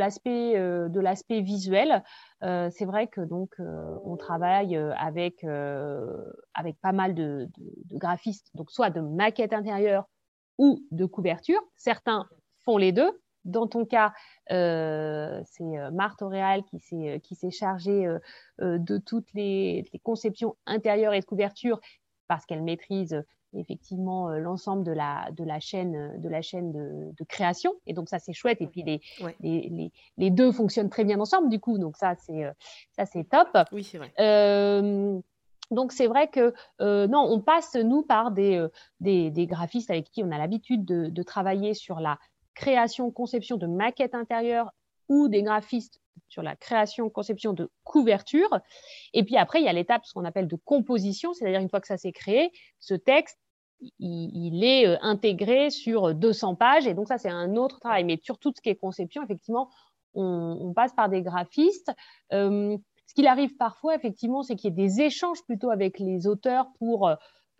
l'aspect 1.00 1.40
visuel. 1.42 2.02
c'est 2.40 2.84
vrai 2.86 3.06
que 3.06 3.20
donc 3.20 3.54
on 3.58 4.16
travaille 4.16 4.76
avec 4.76 5.42
pas 5.42 6.92
mal 6.92 7.14
de, 7.14 7.48
graphistes, 7.92 8.50
donc 8.54 8.70
soit 8.70 8.90
de 8.90 9.00
maquettes 9.00 9.52
intérieures 9.52 10.06
ou 10.58 10.82
de 10.90 11.04
couverture. 11.04 11.60
Certains 11.76 12.26
font 12.64 12.78
les 12.78 12.92
deux. 12.92 13.20
Dans 13.44 13.66
ton 13.66 13.84
cas, 13.84 14.12
c'est 14.48 15.90
Marthe 15.92 16.22
Auréal 16.22 16.62
qui 16.64 16.78
s'est 16.80 17.20
qui 17.22 17.34
s'est 17.34 17.50
chargée 17.50 18.08
de 18.58 18.98
toutes 18.98 19.32
les, 19.34 19.84
les, 19.92 19.98
conceptions 19.98 20.56
intérieures 20.66 21.12
et 21.12 21.20
de 21.20 21.26
couverture 21.26 21.78
parce 22.26 22.46
qu'elle 22.46 22.62
maîtrise 22.62 23.22
effectivement 23.54 24.28
euh, 24.28 24.38
l'ensemble 24.38 24.84
de 24.84 24.92
la, 24.92 25.30
de 25.32 25.44
la 25.44 25.60
chaîne, 25.60 26.18
de, 26.20 26.28
la 26.28 26.42
chaîne 26.42 26.72
de, 26.72 27.24
création. 27.24 27.72
Et 27.86 27.92
donc, 27.92 28.08
ça, 28.08 28.18
c'est 28.18 28.32
chouette. 28.32 28.60
Et 28.60 28.66
puis, 28.66 28.82
les, 28.82 29.00
les, 29.40 29.92
les, 30.16 30.30
deux 30.30 30.52
fonctionnent 30.52 30.90
très 30.90 31.04
bien 31.04 31.20
ensemble, 31.20 31.48
du 31.48 31.60
coup. 31.60 31.78
Donc, 31.78 31.96
ça, 31.96 32.14
c'est, 32.14 32.44
euh, 32.44 32.52
ça, 32.92 33.06
c'est 33.06 33.24
top. 33.24 33.48
Oui, 33.72 33.84
c'est 33.84 33.98
vrai. 33.98 34.12
Euh, 34.18 35.18
donc, 35.70 35.92
c'est 35.92 36.06
vrai 36.06 36.28
que, 36.28 36.52
non, 36.80 37.26
on 37.30 37.40
passe, 37.40 37.76
nous, 37.76 38.02
par 38.02 38.32
des, 38.32 38.66
des, 38.98 39.30
des, 39.30 39.46
graphistes 39.46 39.90
avec 39.90 40.10
qui 40.10 40.24
on 40.24 40.32
a 40.32 40.38
l'habitude 40.38 40.84
de, 40.84 41.08
de 41.08 41.22
travailler 41.22 41.74
sur 41.74 42.00
la 42.00 42.18
création, 42.54 43.10
conception 43.10 43.56
de 43.56 43.66
maquettes 43.66 44.14
intérieures 44.14 44.72
ou 45.08 45.28
des 45.28 45.42
graphistes 45.42 46.00
sur 46.28 46.42
la 46.42 46.56
création, 46.56 47.10
conception 47.10 47.52
de 47.52 47.70
couverture. 47.84 48.60
Et 49.12 49.24
puis 49.24 49.36
après, 49.36 49.60
il 49.60 49.64
y 49.64 49.68
a 49.68 49.72
l'étape, 49.72 50.06
ce 50.06 50.14
qu'on 50.14 50.24
appelle 50.24 50.46
de 50.46 50.56
composition, 50.56 51.34
c'est-à-dire 51.34 51.60
une 51.60 51.68
fois 51.68 51.80
que 51.80 51.88
ça 51.88 51.96
s'est 51.96 52.12
créé, 52.12 52.52
ce 52.78 52.94
texte, 52.94 53.39
il, 53.98 54.64
est 54.64 54.86
euh, 54.86 54.96
intégré 55.02 55.70
sur 55.70 56.14
200 56.14 56.54
pages. 56.56 56.86
Et 56.86 56.94
donc 56.94 57.08
ça, 57.08 57.18
c'est 57.18 57.30
un 57.30 57.56
autre 57.56 57.80
travail. 57.80 58.04
Mais 58.04 58.18
sur 58.22 58.38
tout 58.38 58.52
ce 58.54 58.60
qui 58.60 58.68
est 58.68 58.76
conception, 58.76 59.22
effectivement, 59.22 59.70
on, 60.14 60.72
passe 60.74 60.92
par 60.92 61.08
des 61.08 61.22
graphistes. 61.22 61.92
Euh, 62.32 62.76
ce 63.06 63.14
qu'il 63.14 63.26
arrive 63.26 63.56
parfois, 63.56 63.94
effectivement, 63.94 64.42
c'est 64.42 64.56
qu'il 64.56 64.70
y 64.70 64.72
ait 64.72 64.86
des 64.86 65.00
échanges 65.00 65.42
plutôt 65.44 65.70
avec 65.70 65.98
les 65.98 66.26
auteurs 66.26 66.66
pour, 66.78 67.10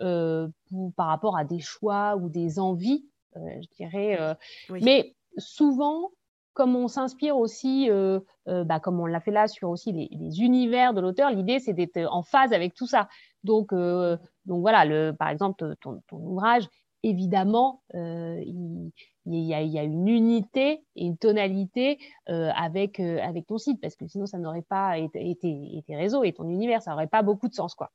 euh, 0.01 0.49
par 0.97 1.07
rapport 1.07 1.37
à 1.37 1.45
des 1.45 1.61
choix 1.61 2.17
ou 2.17 2.29
des 2.29 2.59
envies, 2.59 3.05
je 3.35 3.67
dirais. 3.77 4.37
Mais 4.69 5.15
souvent, 5.39 6.11
comme 6.53 6.77
on 6.77 6.89
s'inspire 6.89 7.37
aussi, 7.37 7.89
euh, 7.91 8.21
euh, 8.49 8.65
bah, 8.65 8.81
comme 8.81 9.01
on 9.01 9.07
l'a 9.07 9.21
fait 9.21 9.31
là 9.31 9.49
sur 9.49 9.71
aussi 9.71 9.93
les, 9.93 10.41
univers 10.43 10.95
de 10.95 11.01
l'auteur, 11.01 11.31
l'idée 11.31 11.59
c'est 11.61 11.73
d'être 11.73 11.99
en 12.11 12.23
phase 12.23 12.53
avec 12.53 12.75
tout 12.75 12.87
ça. 12.87 13.09
Donc, 13.45 13.73
euh, 13.73 14.17
donc 14.47 14.61
voilà, 14.61 15.13
par 15.15 15.29
exemple, 15.29 15.75
ton, 15.81 16.01
ouvrage, 16.13 16.69
évidemment, 17.03 17.83
il, 17.95 18.93
y 19.25 19.55
a, 19.55 19.83
une 19.83 20.09
unité 20.09 20.85
et 20.97 21.05
une 21.05 21.17
tonalité 21.17 21.99
avec, 22.27 23.01
avec 23.01 23.47
ton 23.47 23.59
site, 23.59 23.81
parce 23.81 23.97
que 23.97 24.07
sinon 24.07 24.27
ça 24.27 24.39
n'aurait 24.39 24.63
pas 24.63 24.99
été, 24.99 25.31
été, 25.31 25.77
été, 25.79 25.97
réseau 25.97 26.25
et 26.25 26.33
ton 26.33 26.49
univers, 26.49 26.83
ça 26.83 26.91
n'aurait 26.91 27.07
pas 27.07 27.23
beaucoup 27.23 27.49
de 27.49 27.55
sens. 27.55 27.75
quoi. 27.75 27.91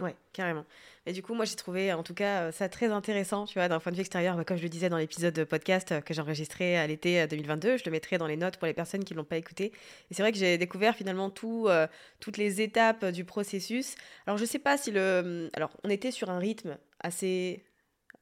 Ouais, 0.00 0.16
carrément. 0.32 0.64
Et 1.06 1.12
du 1.12 1.22
coup, 1.22 1.34
moi, 1.34 1.44
j'ai 1.44 1.54
trouvé 1.54 1.92
en 1.92 2.02
tout 2.02 2.14
cas 2.14 2.44
euh, 2.44 2.52
ça 2.52 2.68
très 2.68 2.86
intéressant, 2.86 3.46
tu 3.46 3.54
vois, 3.58 3.68
d'un 3.68 3.78
point 3.78 3.92
de 3.92 3.96
vue 3.96 4.00
extérieur. 4.00 4.36
Bah, 4.36 4.44
comme 4.44 4.56
je 4.56 4.62
le 4.62 4.68
disais 4.68 4.88
dans 4.88 4.96
l'épisode 4.96 5.34
de 5.34 5.44
podcast 5.44 5.92
euh, 5.92 6.00
que 6.00 6.12
j'ai 6.12 6.20
enregistré 6.20 6.76
à 6.76 6.86
l'été 6.86 7.24
2022, 7.28 7.68
euh, 7.68 7.76
je 7.78 7.84
le 7.84 7.92
mettrai 7.92 8.18
dans 8.18 8.26
les 8.26 8.36
notes 8.36 8.56
pour 8.56 8.66
les 8.66 8.74
personnes 8.74 9.04
qui 9.04 9.12
ne 9.12 9.18
l'ont 9.18 9.24
pas 9.24 9.36
écouté. 9.36 9.66
Et 10.10 10.14
c'est 10.14 10.22
vrai 10.22 10.32
que 10.32 10.38
j'ai 10.38 10.58
découvert 10.58 10.96
finalement 10.96 11.30
tout, 11.30 11.68
toutes 12.20 12.38
les 12.38 12.60
étapes 12.60 13.04
du 13.06 13.24
processus. 13.24 13.94
Alors, 14.26 14.36
je 14.36 14.44
sais 14.44 14.58
pas 14.58 14.76
si 14.76 14.90
le. 14.90 15.50
Alors, 15.54 15.70
on 15.84 15.90
était 15.90 16.10
sur 16.10 16.30
un 16.30 16.38
rythme 16.38 16.76
assez 17.00 17.62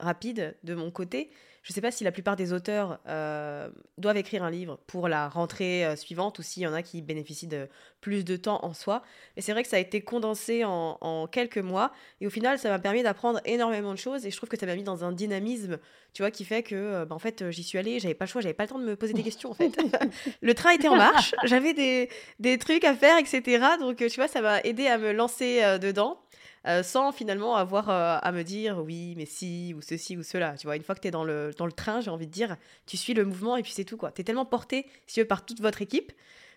rapide 0.02 0.56
de 0.64 0.74
mon 0.74 0.90
côté. 0.90 1.30
Je 1.62 1.70
ne 1.70 1.74
sais 1.74 1.80
pas 1.80 1.92
si 1.92 2.02
la 2.02 2.10
plupart 2.10 2.34
des 2.34 2.52
auteurs 2.52 2.98
euh, 3.06 3.70
doivent 3.96 4.16
écrire 4.16 4.42
un 4.42 4.50
livre 4.50 4.80
pour 4.88 5.06
la 5.06 5.28
rentrée 5.28 5.86
euh, 5.86 5.94
suivante 5.94 6.40
ou 6.40 6.42
s'il 6.42 6.64
y 6.64 6.66
en 6.66 6.72
a 6.72 6.82
qui 6.82 7.02
bénéficient 7.02 7.46
de 7.46 7.68
plus 8.00 8.24
de 8.24 8.34
temps 8.36 8.64
en 8.64 8.74
soi. 8.74 9.04
Et 9.36 9.42
c'est 9.42 9.52
vrai 9.52 9.62
que 9.62 9.68
ça 9.68 9.76
a 9.76 9.78
été 9.78 10.00
condensé 10.00 10.64
en, 10.64 11.28
quelques 11.30 11.58
mois. 11.58 11.92
Et 12.20 12.26
au 12.26 12.30
final, 12.30 12.58
ça 12.58 12.68
m'a 12.68 12.80
permis 12.80 13.04
d'apprendre 13.04 13.40
énormément 13.44 13.92
de 13.92 13.98
choses. 13.98 14.26
Et 14.26 14.32
je 14.32 14.36
trouve 14.36 14.48
que 14.48 14.58
ça 14.58 14.66
m'a 14.66 14.74
mis 14.74 14.82
dans 14.82 15.04
un 15.04 15.12
dynamisme, 15.12 15.78
tu 16.14 16.22
vois, 16.22 16.32
qui 16.32 16.44
fait 16.44 16.64
que, 16.64 16.74
euh, 16.74 17.04
bah, 17.04 17.14
en 17.14 17.20
fait, 17.20 17.48
j'y 17.52 17.62
suis 17.62 17.78
allée, 17.78 18.00
j'avais 18.00 18.14
pas 18.14 18.24
le 18.24 18.30
choix, 18.30 18.40
j'avais 18.40 18.54
pas 18.54 18.64
le 18.64 18.70
temps 18.70 18.80
de 18.80 18.84
me 18.84 18.96
poser 18.96 19.12
des 19.12 19.22
questions, 19.22 19.52
en 19.52 19.54
fait. 19.54 19.70
le 20.42 20.54
train 20.54 20.70
était 20.70 20.88
en 20.88 20.96
marche, 20.96 21.32
j'avais 21.44 21.74
des, 21.74 22.08
des, 22.40 22.58
trucs 22.58 22.82
à 22.82 22.96
faire, 22.96 23.18
etc. 23.18 23.64
Donc, 23.78 23.98
tu 23.98 24.16
vois, 24.16 24.26
ça 24.26 24.40
m'a 24.40 24.60
aidé 24.62 24.88
à 24.88 24.98
me 24.98 25.12
lancer 25.12 25.78
dedans. 25.78 26.21
Euh, 26.68 26.84
sans 26.84 27.10
finalement 27.10 27.56
avoir 27.56 27.90
euh, 27.90 28.18
à 28.22 28.30
me 28.30 28.44
dire 28.44 28.78
oui, 28.78 29.14
mais 29.16 29.26
si, 29.26 29.74
ou 29.76 29.82
ceci, 29.82 30.16
ou 30.16 30.22
cela. 30.22 30.56
Tu 30.56 30.66
vois, 30.66 30.76
une 30.76 30.82
fois 30.82 30.94
que 30.94 31.00
tu 31.00 31.08
es 31.08 31.10
dans 31.10 31.24
le, 31.24 31.50
dans 31.58 31.66
le 31.66 31.72
train, 31.72 32.00
j'ai 32.00 32.10
envie 32.10 32.26
de 32.26 32.32
dire, 32.32 32.56
tu 32.86 32.96
suis 32.96 33.14
le 33.14 33.24
mouvement 33.24 33.56
et 33.56 33.62
puis 33.62 33.72
c'est 33.72 33.84
tout. 33.84 33.98
Tu 34.14 34.20
es 34.20 34.24
tellement 34.24 34.44
porté, 34.44 34.86
si 35.06 35.24
par 35.24 35.44
toute 35.44 35.60
votre 35.60 35.82
équipe 35.82 36.12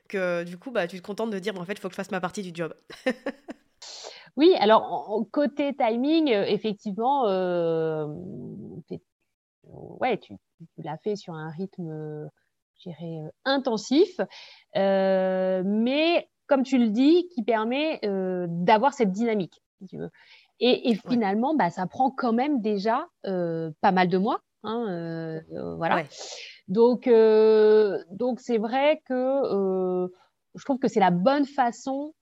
que 0.07 0.43
du 0.43 0.57
coup, 0.57 0.69
bah, 0.69 0.87
tu 0.87 0.97
te 0.97 1.01
contentes 1.01 1.31
de 1.31 1.39
dire, 1.39 1.59
en 1.59 1.65
fait, 1.65 1.73
il 1.73 1.79
faut 1.79 1.87
que 1.87 1.93
je 1.93 1.97
fasse 1.97 2.11
ma 2.11 2.21
partie 2.21 2.43
du 2.43 2.51
job. 2.53 2.75
oui, 4.37 4.53
alors, 4.59 5.25
côté 5.31 5.75
timing, 5.75 6.31
euh, 6.31 6.45
effectivement, 6.45 7.23
ouais, 9.63 10.19
tu, 10.19 10.35
l'as 10.77 10.97
fait 10.99 11.15
sur 11.15 11.33
un 11.33 11.49
rythme, 11.49 12.29
je 12.75 12.89
dirais, 12.89 13.31
intensif. 13.43 14.19
mais 14.75 16.29
comme 16.45 16.61
tu 16.61 16.77
le 16.77 16.89
dis, 16.89 17.27
qui 17.33 17.41
permet 17.41 17.99
d'avoir 18.03 18.93
cette 18.93 19.11
dynamique. 19.11 19.63
Et, 20.59 20.95
finalement, 21.09 21.55
bah, 21.55 21.69
ça 21.69 21.85
prend 21.85 22.11
quand 22.11 22.33
même 22.33 22.61
déjà 22.61 23.07
euh, 23.25 23.71
pas 23.81 23.91
mal 23.91 24.07
de 24.07 24.17
mois. 24.17 24.39
Hein, 24.63 24.85
euh, 24.89 25.41
euh, 25.53 25.75
voilà. 25.75 26.03
Donc, 26.67 27.09
donc 28.11 28.39
c'est 28.39 28.57
vrai 28.57 29.01
que 29.05 30.09
je 30.55 30.63
trouve 30.63 30.79
que 30.79 30.87
c'est 30.87 30.99
la 30.99 31.11
bonne 31.11 31.45
façon, 31.45 32.13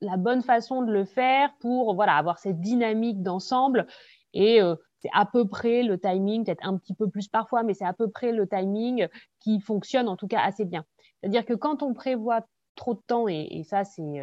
la 0.00 0.16
bonne 0.16 0.42
façon 0.42 0.82
de 0.82 0.92
le 0.92 1.04
faire 1.04 1.50
pour 1.60 1.94
voilà 1.94 2.16
avoir 2.16 2.38
cette 2.38 2.60
dynamique 2.60 3.22
d'ensemble. 3.22 3.86
Et 4.32 4.60
c'est 5.00 5.10
à 5.12 5.26
peu 5.26 5.46
près 5.46 5.82
le 5.82 5.98
timing, 5.98 6.44
peut-être 6.44 6.64
un 6.66 6.78
petit 6.78 6.94
peu 6.94 7.10
plus 7.10 7.28
parfois, 7.28 7.64
mais 7.64 7.74
c'est 7.74 7.84
à 7.84 7.92
peu 7.92 8.08
près 8.08 8.32
le 8.32 8.46
timing 8.46 9.08
qui 9.40 9.60
fonctionne 9.60 10.08
en 10.08 10.16
tout 10.16 10.28
cas 10.28 10.40
assez 10.40 10.64
bien. 10.64 10.84
C'est-à-dire 11.20 11.44
que 11.44 11.54
quand 11.54 11.82
on 11.82 11.92
prévoit 11.92 12.46
trop 12.76 12.94
de 12.94 13.02
temps, 13.06 13.28
et, 13.28 13.48
et 13.50 13.64
ça 13.64 13.84
c'est 13.84 14.22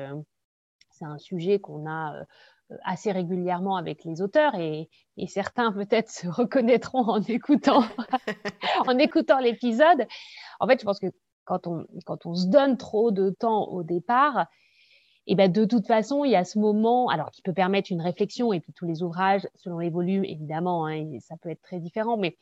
c'est 0.89 1.05
un 1.05 1.17
sujet 1.17 1.59
qu'on 1.59 1.87
a 1.87 2.23
assez 2.83 3.11
régulièrement 3.11 3.75
avec 3.75 4.03
les 4.03 4.21
auteurs 4.21 4.55
et, 4.55 4.89
certains 5.27 5.71
peut-être 5.71 6.09
se 6.09 6.27
reconnaîtront 6.27 7.07
en 7.07 7.21
écoutant, 7.21 7.83
en 8.87 8.97
écoutant 8.97 9.39
l'épisode. 9.39 10.07
En 10.59 10.67
fait, 10.67 10.79
je 10.79 10.85
pense 10.85 10.99
que 10.99 11.07
quand 11.45 11.67
on, 11.67 11.85
quand 12.05 12.25
on 12.25 12.33
se 12.35 12.47
donne 12.47 12.77
trop 12.77 13.11
de 13.11 13.29
temps 13.29 13.67
au 13.67 13.83
départ, 13.83 14.47
et 15.25 15.33
eh 15.33 15.35
ben 15.35 15.49
de 15.49 15.63
toute 15.63 15.87
façon, 15.87 16.25
il 16.25 16.31
y 16.31 16.35
a 16.35 16.43
ce 16.43 16.59
moment, 16.59 17.07
alors 17.07 17.31
qui 17.31 17.41
peut 17.41 17.53
permettre 17.53 17.91
une 17.91 18.01
réflexion, 18.01 18.51
et 18.51 18.59
puis 18.59 18.73
tous 18.73 18.85
les 18.85 19.03
ouvrages, 19.03 19.47
selon 19.55 19.79
les 19.79 19.89
volumes, 19.89 20.25
évidemment, 20.25 20.85
hein, 20.85 21.17
ça 21.21 21.35
peut 21.41 21.49
être 21.49 21.61
très 21.61 21.79
différent, 21.79 22.17
mais 22.17 22.37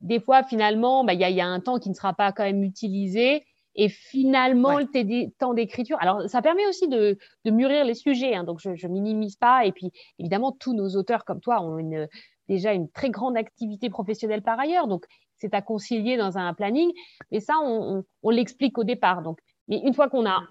des 0.00 0.20
fois, 0.20 0.42
finalement, 0.42 1.04
bah, 1.04 1.12
il, 1.12 1.20
y 1.20 1.24
a, 1.24 1.30
il 1.30 1.36
y 1.36 1.42
a 1.42 1.46
un 1.46 1.60
temps 1.60 1.78
qui 1.78 1.90
ne 1.90 1.94
sera 1.94 2.14
pas 2.14 2.32
quand 2.32 2.44
même 2.44 2.62
utilisé, 2.62 3.44
et 3.76 3.88
finalement, 3.88 4.78
le 4.78 5.30
temps 5.38 5.54
d'écriture, 5.54 5.96
alors 6.00 6.28
ça 6.28 6.42
permet 6.42 6.66
aussi 6.66 6.88
de, 6.88 7.18
mûrir 7.44 7.84
les 7.84 7.94
sujets, 7.94 8.34
hein, 8.34 8.44
donc 8.44 8.60
je 8.60 8.86
ne 8.86 8.92
minimise 8.92 9.36
pas. 9.36 9.64
Et 9.66 9.72
puis, 9.72 9.90
évidemment, 10.18 10.52
tous 10.52 10.74
nos 10.74 10.90
auteurs 10.96 11.24
comme 11.24 11.40
toi 11.40 11.60
ont 11.60 11.78
une, 11.78 12.08
déjà 12.48 12.72
une 12.72 12.88
très 12.90 13.10
grande 13.10 13.36
activité 13.36 13.90
professionnelle 13.90 14.42
par 14.42 14.58
ailleurs, 14.60 14.86
donc 14.86 15.04
c'est 15.36 15.54
à 15.54 15.62
concilier 15.62 16.16
dans 16.16 16.38
un 16.38 16.54
planning. 16.54 16.90
Mais 17.32 17.40
ça, 17.40 17.54
on, 17.62 18.04
l'explique 18.30 18.78
au 18.78 18.84
départ. 18.84 19.22
Donc, 19.22 19.40
mais 19.68 19.80
une 19.84 19.94
fois 19.94 20.08
qu'on 20.08 20.26
a 20.26 20.42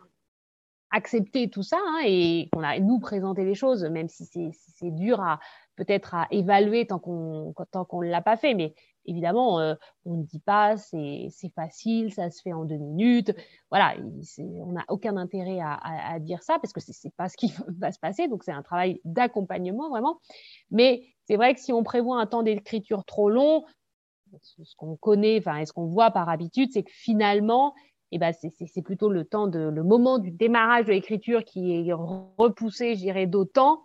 accepté 0.91 1.49
tout 1.49 1.63
ça 1.63 1.77
hein, 1.79 2.01
et 2.05 2.49
qu'on 2.51 2.63
a 2.63 2.77
nous 2.79 2.99
présenté 2.99 3.45
les 3.45 3.55
choses, 3.55 3.83
même 3.85 4.09
si 4.09 4.25
c'est 4.25 4.91
dur 4.91 5.21
à 5.21 5.39
peut-être 5.75 6.13
à 6.13 6.27
évaluer 6.29 6.85
tant 6.85 6.99
qu'on 6.99 7.53
tant 7.71 7.85
qu'on 7.85 8.01
l'a 8.01 8.21
pas 8.21 8.37
fait, 8.37 8.53
mais 8.53 8.75
évidemment, 9.05 9.75
on 10.05 10.17
ne 10.17 10.23
dit 10.23 10.39
pas, 10.39 10.77
c'est 10.77 11.29
facile, 11.55 12.13
ça 12.13 12.29
se 12.29 12.41
fait 12.41 12.53
en 12.53 12.65
deux 12.65 12.77
minutes. 12.77 13.31
Voilà, 13.69 13.95
on 14.39 14.71
n'a 14.71 14.85
aucun 14.89 15.17
intérêt 15.17 15.59
à, 15.61 16.19
dire 16.19 16.43
ça 16.43 16.57
parce 16.59 16.73
que 16.73 16.79
ce 16.79 16.91
n'est 16.91 17.13
pas 17.17 17.29
ce 17.29 17.37
qui 17.37 17.53
va 17.79 17.91
se 17.91 17.99
passer. 17.99 18.27
Donc, 18.27 18.43
c'est 18.43 18.51
un 18.51 18.63
travail 18.63 19.01
d'accompagnement 19.05 19.89
vraiment. 19.89 20.19
Mais 20.71 21.03
c'est 21.25 21.35
vrai 21.35 21.53
que 21.53 21.59
si 21.59 21.73
on 21.73 21.83
prévoit 21.83 22.19
un 22.19 22.25
temps 22.25 22.43
d'écriture 22.43 23.05
trop 23.05 23.29
long, 23.29 23.63
ce 24.41 24.75
qu'on 24.77 24.95
connaît, 24.95 25.39
enfin, 25.39 25.57
et 25.57 25.65
ce 25.65 25.73
qu'on 25.73 25.87
voit 25.87 26.11
par 26.11 26.29
habitude, 26.29 26.69
c'est 26.71 26.83
que 26.83 26.91
finalement, 26.91 27.73
eh 28.11 28.19
ben, 28.19 28.33
c'est 28.33 28.81
plutôt 28.81 29.09
le 29.09 29.25
temps 29.25 29.47
de, 29.47 29.59
le 29.59 29.83
moment 29.83 30.19
du 30.19 30.31
démarrage 30.31 30.85
de 30.85 30.91
l'écriture 30.91 31.43
qui 31.43 31.73
est 31.73 31.93
repoussé, 31.93 32.95
je 32.95 32.99
dirais, 32.99 33.27
d'autant. 33.27 33.83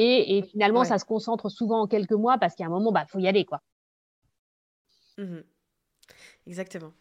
Et, 0.00 0.42
finalement, 0.42 0.84
ça 0.84 0.98
se 0.98 1.04
concentre 1.04 1.48
souvent 1.48 1.82
en 1.82 1.86
quelques 1.88 2.12
mois 2.12 2.38
parce 2.38 2.54
qu'à 2.54 2.66
un 2.66 2.68
moment, 2.68 2.90
il 2.90 2.94
bah, 2.94 3.06
faut 3.08 3.18
y 3.18 3.26
aller, 3.26 3.44
quoi. 3.44 3.60
Mmh 5.18 5.40
Exactement. 6.46 6.92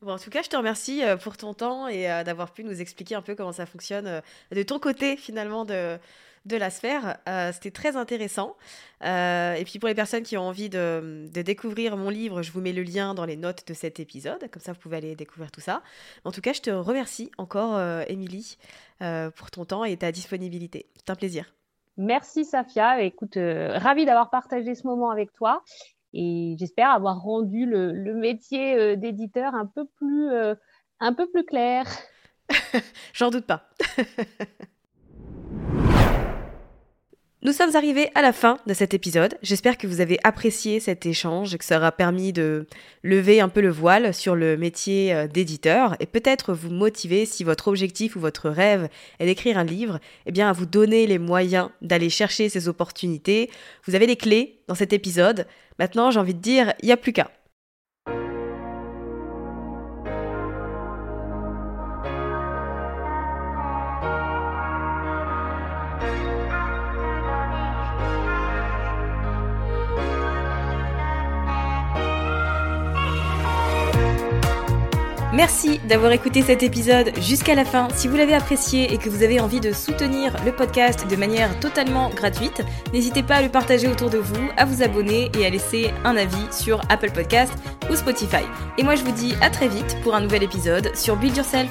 Bon, 0.00 0.12
en 0.12 0.18
tout 0.18 0.30
cas, 0.30 0.42
je 0.42 0.48
te 0.48 0.56
remercie 0.56 1.04
euh, 1.04 1.16
pour 1.16 1.36
ton 1.36 1.54
temps 1.54 1.88
et 1.88 2.10
euh, 2.10 2.24
d'avoir 2.24 2.52
pu 2.52 2.64
nous 2.64 2.80
expliquer 2.80 3.14
un 3.14 3.22
peu 3.22 3.34
comment 3.34 3.52
ça 3.52 3.66
fonctionne 3.66 4.06
euh, 4.06 4.20
de 4.52 4.62
ton 4.62 4.78
côté, 4.78 5.16
finalement, 5.16 5.64
de, 5.64 5.98
de 6.46 6.56
la 6.56 6.70
sphère. 6.70 7.18
C'était 7.52 7.70
très 7.70 7.96
intéressant. 7.96 8.56
et 9.02 9.62
puis, 9.64 9.78
pour 9.78 9.88
les 9.88 9.94
personnes 9.94 10.22
qui 10.22 10.36
ont 10.36 10.42
envie 10.42 10.68
de, 10.68 11.28
de, 11.32 11.42
découvrir 11.42 11.96
mon 11.96 12.10
livre, 12.10 12.42
je 12.42 12.52
vous 12.52 12.60
mets 12.60 12.72
le 12.72 12.82
lien 12.82 13.14
dans 13.14 13.24
les 13.24 13.36
notes 13.36 13.66
de 13.66 13.74
cet 13.74 14.00
épisode. 14.00 14.48
Comme 14.50 14.62
ça, 14.62 14.72
vous 14.72 14.78
pouvez 14.78 14.96
aller 14.96 15.16
découvrir 15.16 15.50
tout 15.50 15.60
ça. 15.60 15.82
En 16.24 16.32
tout 16.32 16.40
cas, 16.40 16.52
je 16.52 16.60
te 16.60 16.70
remercie 16.70 17.30
encore, 17.36 17.78
Émilie, 18.08 18.56
pour 19.36 19.50
ton 19.50 19.64
temps 19.64 19.84
et 19.84 19.96
ta 19.96 20.10
disponibilité. 20.10 20.86
C'est 20.96 21.10
un 21.10 21.16
plaisir. 21.16 21.52
Merci, 21.98 22.44
Safia. 22.44 23.02
Écoute, 23.02 23.36
ravie 23.36 24.06
d'avoir 24.06 24.30
partagé 24.30 24.74
ce 24.74 24.86
moment 24.86 25.10
avec 25.10 25.32
toi. 25.34 25.62
Et 26.12 26.56
j'espère 26.58 26.90
avoir 26.90 27.20
rendu 27.20 27.66
le, 27.66 28.14
métier 28.14 28.76
euh, 28.76 28.96
d'éditeur 28.96 29.54
un 29.54 29.66
peu 29.66 29.84
plus, 29.96 30.30
euh, 30.30 30.54
un 31.00 31.12
peu 31.12 31.30
plus 31.30 31.44
clair. 31.44 31.86
J'en 33.12 33.30
doute 33.30 33.46
pas. 33.46 33.68
Nous 37.40 37.52
sommes 37.52 37.76
arrivés 37.76 38.10
à 38.16 38.22
la 38.22 38.32
fin 38.32 38.58
de 38.66 38.74
cet 38.74 38.94
épisode. 38.94 39.38
J'espère 39.42 39.78
que 39.78 39.86
vous 39.86 40.00
avez 40.00 40.18
apprécié 40.24 40.80
cet 40.80 41.06
échange 41.06 41.56
que 41.56 41.64
ça 41.64 41.78
aura 41.78 41.92
permis 41.92 42.32
de 42.32 42.66
lever 43.04 43.40
un 43.40 43.48
peu 43.48 43.60
le 43.60 43.70
voile 43.70 44.12
sur 44.12 44.34
le 44.34 44.56
métier 44.56 45.14
euh, 45.14 45.28
d'éditeur 45.28 45.94
et 46.00 46.06
peut-être 46.06 46.52
vous 46.52 46.70
motiver 46.70 47.26
si 47.26 47.44
votre 47.44 47.68
objectif 47.68 48.16
ou 48.16 48.20
votre 48.20 48.50
rêve 48.50 48.88
est 49.20 49.26
d'écrire 49.26 49.56
un 49.56 49.62
livre, 49.62 50.00
eh 50.26 50.32
bien 50.32 50.50
à 50.50 50.52
vous 50.52 50.66
donner 50.66 51.06
les 51.06 51.20
moyens 51.20 51.70
d'aller 51.80 52.10
chercher 52.10 52.48
ces 52.48 52.66
opportunités. 52.66 53.50
Vous 53.86 53.94
avez 53.94 54.08
les 54.08 54.16
clés 54.16 54.58
dans 54.66 54.74
cet 54.74 54.92
épisode. 54.92 55.46
Maintenant, 55.78 56.10
j'ai 56.10 56.18
envie 56.18 56.34
de 56.34 56.40
dire, 56.40 56.74
il 56.82 56.86
n'y 56.86 56.92
a 56.92 56.96
plus 56.96 57.12
qu'à. 57.12 57.30
Merci 75.48 75.80
d'avoir 75.88 76.12
écouté 76.12 76.42
cet 76.42 76.62
épisode 76.62 77.10
jusqu'à 77.22 77.54
la 77.54 77.64
fin. 77.64 77.88
Si 77.94 78.06
vous 78.06 78.18
l'avez 78.18 78.34
apprécié 78.34 78.92
et 78.92 78.98
que 78.98 79.08
vous 79.08 79.22
avez 79.22 79.40
envie 79.40 79.60
de 79.60 79.72
soutenir 79.72 80.36
le 80.44 80.52
podcast 80.52 81.06
de 81.08 81.16
manière 81.16 81.58
totalement 81.58 82.10
gratuite, 82.10 82.62
n'hésitez 82.92 83.22
pas 83.22 83.36
à 83.36 83.42
le 83.42 83.48
partager 83.48 83.88
autour 83.88 84.10
de 84.10 84.18
vous, 84.18 84.50
à 84.58 84.66
vous 84.66 84.82
abonner 84.82 85.30
et 85.38 85.46
à 85.46 85.48
laisser 85.48 85.90
un 86.04 86.18
avis 86.18 86.46
sur 86.50 86.82
Apple 86.90 87.12
Podcast 87.12 87.54
ou 87.90 87.96
Spotify. 87.96 88.44
Et 88.76 88.82
moi 88.82 88.94
je 88.94 89.04
vous 89.04 89.12
dis 89.12 89.36
à 89.40 89.48
très 89.48 89.68
vite 89.68 89.96
pour 90.02 90.14
un 90.14 90.20
nouvel 90.20 90.42
épisode 90.42 90.94
sur 90.94 91.16
Build 91.16 91.38
Yourself. 91.38 91.70